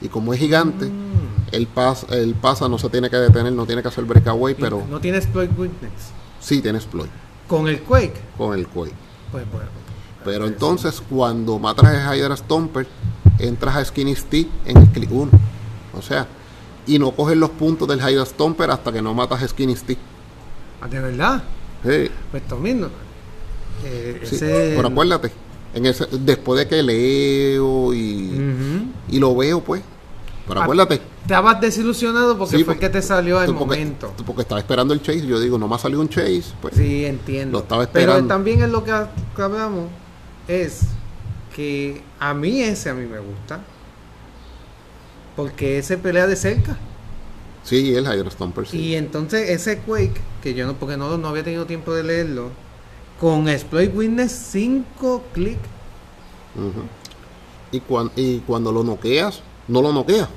[0.00, 1.07] y como es gigante, mm.
[1.52, 4.84] El, pas, el pasa, no se tiene que detener, no tiene que hacer breakaway, pero...
[4.88, 5.92] ¿No tiene exploit witness?
[6.40, 7.10] Sí, tiene exploit.
[7.46, 8.14] ¿Con el Quake?
[8.36, 8.94] Con el Quake.
[9.32, 9.68] Pues bueno.
[10.24, 12.86] Pero entonces, cuando matas a Hydra Stomper,
[13.38, 15.30] entras a Skinny Stick en el click 1.
[15.96, 16.26] O sea,
[16.86, 19.98] y no coges los puntos del Hydra Stomper hasta que no matas a Skinny Stick.
[20.80, 21.42] ¿Ah, ¿De verdad?
[21.84, 22.10] Sí.
[22.30, 22.88] Pues mismo.
[23.84, 24.20] Eh,
[24.76, 25.32] Pero acuérdate,
[25.74, 29.82] En ese, después de que leo y, y lo veo, pues.
[30.46, 34.14] Pero Ah, acuérdate, Estabas desilusionado porque Sí, fue porque- que te salió al porque, momento.
[34.24, 35.26] porque estaba esperando el chase.
[35.26, 36.42] Yo digo, no me ha salido un chase.
[36.62, 37.58] Pues, Sí, entiendo.
[37.58, 38.28] Lo estaba Pero esperando.
[38.34, 39.88] también es lo que, ha- que hablamos,
[40.48, 40.80] es
[41.54, 43.60] que a mí ese a mí me gusta.
[45.36, 46.78] Porque ese pelea de cerca.
[47.62, 48.78] sí, el Hydro Stomper, sí.
[48.78, 52.48] Y entonces ese Quake, que yo no, porque no, no había tenido tiempo de leerlo,
[53.20, 55.58] con Exploit Witness 5 clic.
[57.70, 60.30] Y, cuan- y cuando lo noqueas, no lo noqueas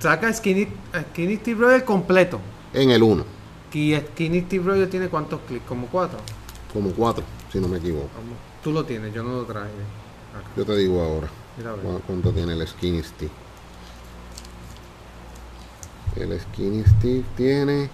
[0.00, 0.68] Saca Skinny,
[1.12, 2.38] Skinny Steve Rogers completo.
[2.74, 3.24] en el 1,
[3.72, 6.18] Y Skinny Steve Rogers tiene cuántos clics, como 4.
[6.72, 8.08] como 4, si no me equivoco.
[8.62, 9.68] Tú lo tienes, yo no lo traje.
[9.68, 10.48] Acá.
[10.56, 11.72] Yo te digo ahora Mira
[12.06, 13.30] cuánto tiene el Skinny Steve.
[16.16, 17.90] El Skinny Steve tiene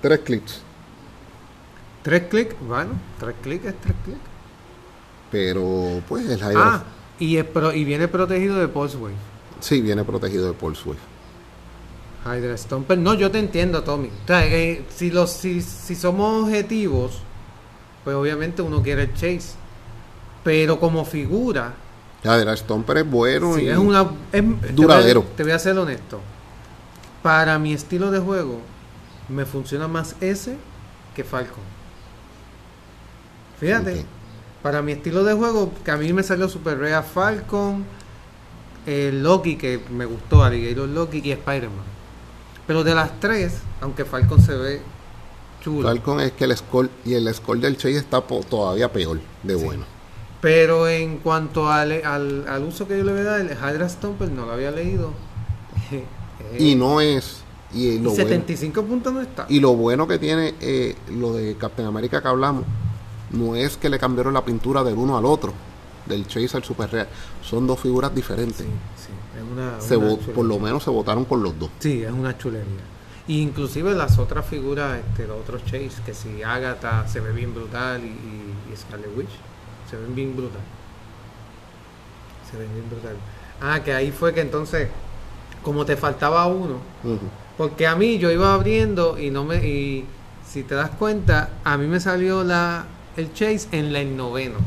[0.00, 0.60] 3 clics,
[2.02, 4.20] Tres clics, bueno, tres clics es tres clics.
[5.30, 6.84] pero pues el Ah,
[7.18, 9.14] y, es pro- y viene protegido de Pulse Wave.
[9.60, 11.00] sí viene protegido de Pulse Wave.
[12.24, 12.96] Hydra Stomper.
[12.98, 14.08] No, yo te entiendo, Tommy.
[14.08, 17.18] O sea, eh, si, los, si, si somos objetivos,
[18.02, 19.54] pues obviamente uno quiere el chase.
[20.42, 21.74] Pero como figura,
[22.22, 24.06] Hydra Stomper es bueno sí, y es una.
[24.32, 25.22] es- te Duradero.
[25.22, 26.20] voy a- Te voy, a ser honesto.
[27.22, 28.60] Para mi estilo de juego,
[29.28, 30.56] me funciona más ese
[31.14, 31.62] que Falcon.
[33.60, 34.04] Fíjate.
[34.62, 37.84] Para mi estilo de juego, que a mí me salió Super Rare Falcon,
[38.86, 41.93] el Loki que me gustó, Alligator Loki y Spider-Man.
[42.66, 44.82] Pero de las tres, aunque Falcon se ve
[45.62, 49.20] chulo, Falcon es que el score y el score del Chase está po- todavía peor
[49.42, 49.64] de Sí.
[49.64, 49.84] bueno.
[50.40, 53.88] pero en cuanto al, al, al uso que yo le voy a dar, el Hydra
[53.88, 55.10] Stomper no lo había leído.
[56.58, 57.38] Y no es
[57.72, 59.46] y lo, bueno, 75 puntos no está.
[59.48, 62.64] y lo bueno que tiene eh, lo de Captain America que hablamos
[63.30, 65.52] no es que le cambiaron la pintura del uno al otro,
[66.06, 67.08] del Chase al Super Real.
[67.42, 68.58] Son dos figuras diferentes.
[68.60, 69.03] Sí,
[69.52, 71.70] una, Se una por lo menos se votaron por los dos.
[71.78, 72.94] Sí, es una chulería.
[73.26, 77.54] Y inclusive las otras figuras, este, los otros Chase, que si Agatha se ve bien
[77.54, 79.30] brutal y, y, y Scarlet Witch
[79.90, 80.60] se ven bien brutal.
[82.50, 83.16] Se ven bien brutal.
[83.60, 84.88] Ah, que ahí fue que entonces,
[85.62, 86.78] como te faltaba uno,
[87.56, 90.04] porque a mí yo iba abriendo y no me y
[90.46, 92.86] si te das cuenta, a mí me salió la
[93.16, 94.58] el Chase en la el noveno.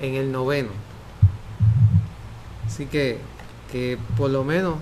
[0.00, 0.70] En el noveno.
[2.66, 3.18] Así que
[3.70, 4.76] que por lo menos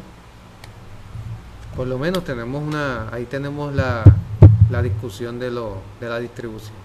[1.77, 4.05] por lo menos tenemos una ahí tenemos la,
[4.71, 6.83] la discusión de lo de la distribución.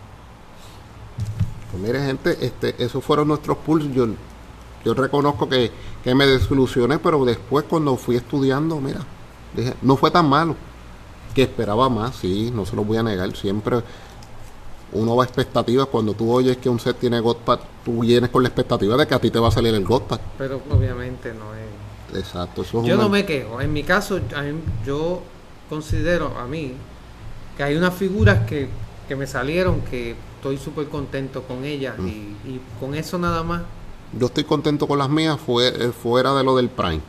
[1.72, 3.94] Pues mire gente, este, esos fueron nuestros pulls.
[3.94, 4.08] Yo,
[4.86, 5.72] yo reconozco que,
[6.04, 9.02] que me desilusioné, pero después cuando fui estudiando, mira,
[9.56, 10.56] dije, no fue tan malo.
[11.36, 13.36] Que esperaba más, sí, no se lo voy a negar.
[13.36, 13.82] Siempre
[14.94, 15.88] uno va a expectativas.
[15.88, 19.16] Cuando tú oyes que un set tiene Godpad, tú vienes con la expectativa de que
[19.16, 20.20] a ti te va a salir el Godpad.
[20.38, 21.68] Pero obviamente no es
[22.18, 23.60] Exacto, eso es Yo una- no me quejo.
[23.60, 24.20] En mi caso,
[24.86, 25.22] yo
[25.70, 26.74] considero a mí
[27.58, 28.70] que hay unas figuras que,
[29.08, 32.08] que me salieron que estoy súper contento con ellas Mm.
[32.08, 33.64] y, y con eso nada más.
[34.18, 37.02] Yo estoy contento con las mías fue, eh, fuera de lo del Prime.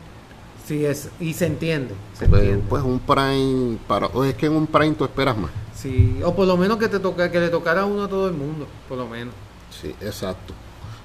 [0.67, 1.95] Sí, es, y se entiende.
[2.13, 2.65] Se Pues, entiende.
[2.69, 5.51] pues un Prime, para, o es que en un Prime tú esperas más.
[5.81, 8.33] Sí, o por lo menos que te toca, que le tocara uno a todo el
[8.33, 9.33] mundo, por lo menos.
[9.81, 10.53] Sí, exacto.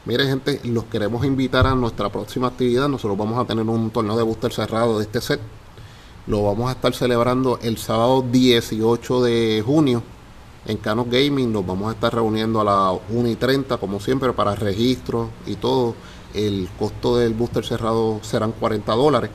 [0.05, 2.89] Mire, gente, los queremos invitar a nuestra próxima actividad.
[2.89, 5.41] Nosotros vamos a tener un torneo de booster cerrado de este set.
[6.27, 10.03] Lo vamos a estar celebrando el sábado 18 de junio
[10.67, 11.53] en Canos Gaming.
[11.53, 15.55] Nos vamos a estar reuniendo a las 1 y 30, como siempre, para registro y
[15.55, 15.95] todo.
[16.35, 19.31] El costo del booster cerrado serán 40 dólares.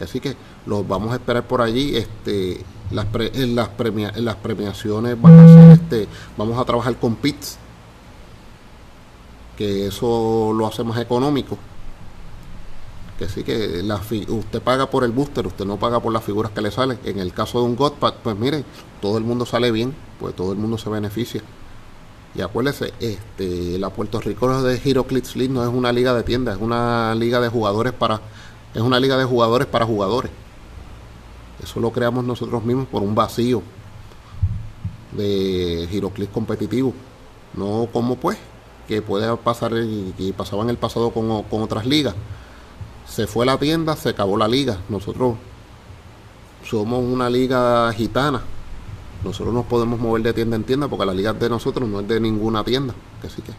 [0.00, 0.34] Así que
[0.64, 1.96] los vamos a esperar por allí.
[1.96, 7.58] Este, las, pre- en las, premiaciones van a ser, este, vamos a trabajar con pits
[9.56, 11.56] que eso lo hace más económico.
[13.18, 13.82] Que sí que
[14.28, 16.98] usted paga por el booster, usted no paga por las figuras que le salen.
[17.04, 18.64] En el caso de un Godpad, pues mire,
[19.00, 21.42] todo el mundo sale bien, pues todo el mundo se beneficia.
[22.34, 26.56] Y acuérdese, este, la Puerto Rico de HeroClix League no es una liga de tiendas,
[26.56, 28.20] es una liga de jugadores para,
[28.74, 30.32] es una liga de jugadores para jugadores.
[31.64, 33.62] Eso lo creamos nosotros mismos por un vacío
[35.12, 36.92] de HeroClix competitivo.
[37.54, 38.36] No como pues,
[38.86, 42.14] que puede pasar y, pasaba en el pasado con, con otras ligas.
[43.08, 44.78] Se fue la tienda, se acabó la liga.
[44.90, 45.36] Nosotros
[46.64, 48.42] somos una liga gitana.
[49.24, 52.08] Nosotros nos podemos mover de tienda en tienda porque la liga de nosotros no es
[52.08, 52.94] de ninguna tienda.
[53.24, 53.52] Así que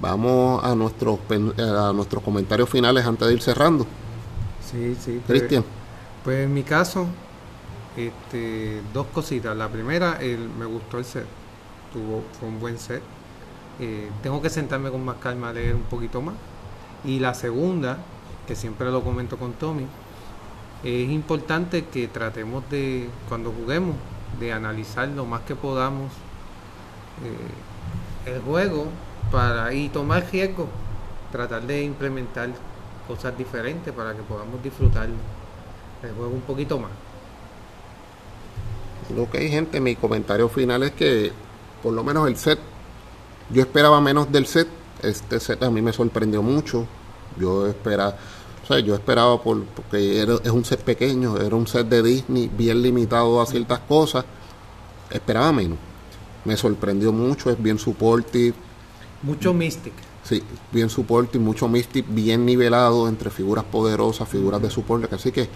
[0.00, 3.86] vamos a nuestros a nuestros comentarios finales antes de ir cerrando.
[4.70, 5.20] Sí, sí.
[5.26, 5.64] pues- Cristian,
[6.24, 7.06] Pues en mi caso,
[7.96, 9.56] este, dos cositas.
[9.56, 11.26] La primera, el, me gustó el set.
[11.92, 13.02] tuvo, fue un buen set.
[13.80, 16.34] Eh, tengo que sentarme con más calma a leer un poquito más.
[17.04, 17.98] Y la segunda,
[18.46, 19.86] que siempre lo comento con Tommy,
[20.84, 23.96] es importante que tratemos de, cuando juguemos,
[24.38, 26.12] de analizar lo más que podamos
[27.24, 28.86] eh, el juego
[29.32, 30.68] para y tomar riesgo,
[31.32, 32.50] tratar de implementar
[33.06, 35.08] cosas diferentes para que podamos disfrutar
[36.02, 36.90] el juego un poquito más.
[39.18, 41.32] Ok, gente, mi comentario final es que
[41.82, 42.58] por lo menos el set,
[43.50, 44.68] yo esperaba menos del set,
[45.02, 46.86] este set a mí me sorprendió mucho,
[47.38, 48.16] yo esperaba,
[48.62, 52.02] o sea, yo esperaba por, porque era, es un set pequeño, era un set de
[52.02, 54.24] Disney bien limitado a ciertas cosas,
[55.10, 55.78] esperaba menos,
[56.44, 58.54] me sorprendió mucho, es bien supportive.
[59.22, 59.94] Mucho Mystic.
[60.30, 65.48] Sí, bien supportive, mucho Mystic, bien nivelado entre figuras poderosas, figuras de soporte, así que,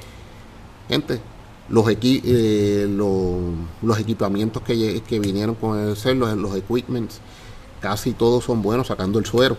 [0.88, 1.20] gente,
[1.68, 7.20] los, eh, los, equipamientos que, que, vinieron con el set, los, los equipments,
[7.80, 9.56] casi todos son buenos sacando el suero.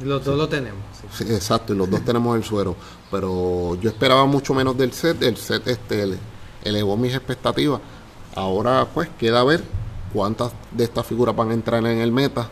[0.00, 0.82] Los dos lo tenemos.
[1.20, 2.74] exacto, y los dos tenemos el suero.
[3.12, 5.22] Pero yo esperaba mucho menos del set.
[5.22, 6.18] El set este
[6.64, 7.80] elevó mis expectativas.
[8.34, 9.62] Ahora pues queda ver
[10.12, 12.50] cuántas de estas figuras van a entrar en el meta.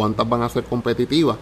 [0.00, 1.36] Cuántas van a ser competitivas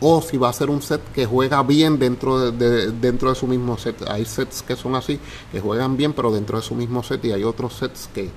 [0.00, 3.46] o si va a ser un set que juega bien dentro de, dentro de su
[3.46, 4.02] mismo set.
[4.10, 5.20] Hay sets que son así,
[5.52, 8.30] que juegan bien, pero dentro de su mismo set, y hay otros sets que,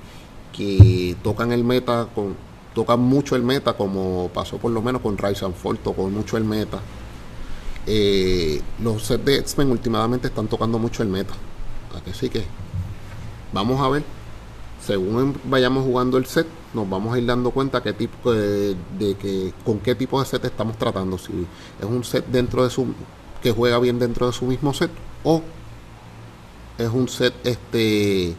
[0.53, 2.35] que tocan el meta, con,
[2.75, 6.37] tocan mucho el meta, como pasó por lo menos con Rise and Fall, tocó mucho
[6.37, 6.79] el meta.
[7.87, 11.33] Eh, los sets de X-Men últimamente están tocando mucho el meta.
[12.07, 12.43] Así que
[13.51, 14.03] vamos a ver,
[14.85, 18.75] según vayamos jugando el set, nos vamos a ir dando cuenta qué tipo de,
[19.19, 21.17] que con qué tipo de set estamos tratando.
[21.17, 21.31] Si
[21.79, 22.87] es un set dentro de su
[23.41, 24.91] que juega bien dentro de su mismo set
[25.23, 25.41] o
[26.77, 28.35] es un set este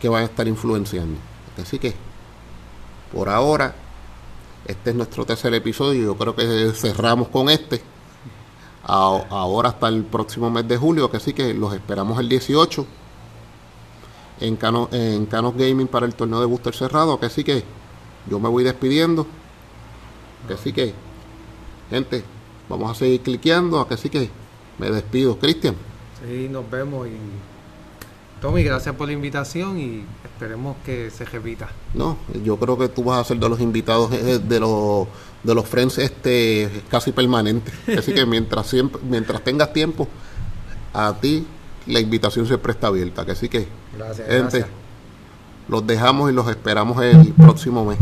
[0.00, 1.18] que va a estar influenciando.
[1.60, 1.94] Así que
[3.12, 3.74] por ahora
[4.66, 6.04] este es nuestro tercer episodio.
[6.04, 7.80] Yo creo que cerramos con este.
[8.82, 12.86] Ahora hasta el próximo mes de julio que así que los esperamos el 18
[14.40, 17.18] en Canos, en Canos Gaming para el torneo de booster cerrado.
[17.18, 17.64] Que sí que
[18.28, 19.26] yo me voy despidiendo.
[20.48, 20.94] Que sí que,
[21.90, 22.24] gente,
[22.68, 23.86] vamos a seguir cliqueando.
[23.88, 24.30] Que sí que
[24.78, 25.38] me despido.
[25.38, 25.74] Cristian.
[26.24, 27.16] Sí, nos vemos y
[28.40, 31.68] Tommy, gracias por la invitación y esperemos que se repita.
[31.94, 35.08] No, yo creo que tú vas a ser de los invitados eh, de los
[35.42, 37.72] de los friends este casi permanentes.
[37.98, 40.06] Así que mientras siempre, mientras tengas tiempo,
[40.92, 41.46] a ti
[41.86, 43.24] la invitación siempre está abierta.
[43.28, 44.66] Así que, gracias, gente,
[45.68, 47.98] los dejamos y los esperamos el próximo mes.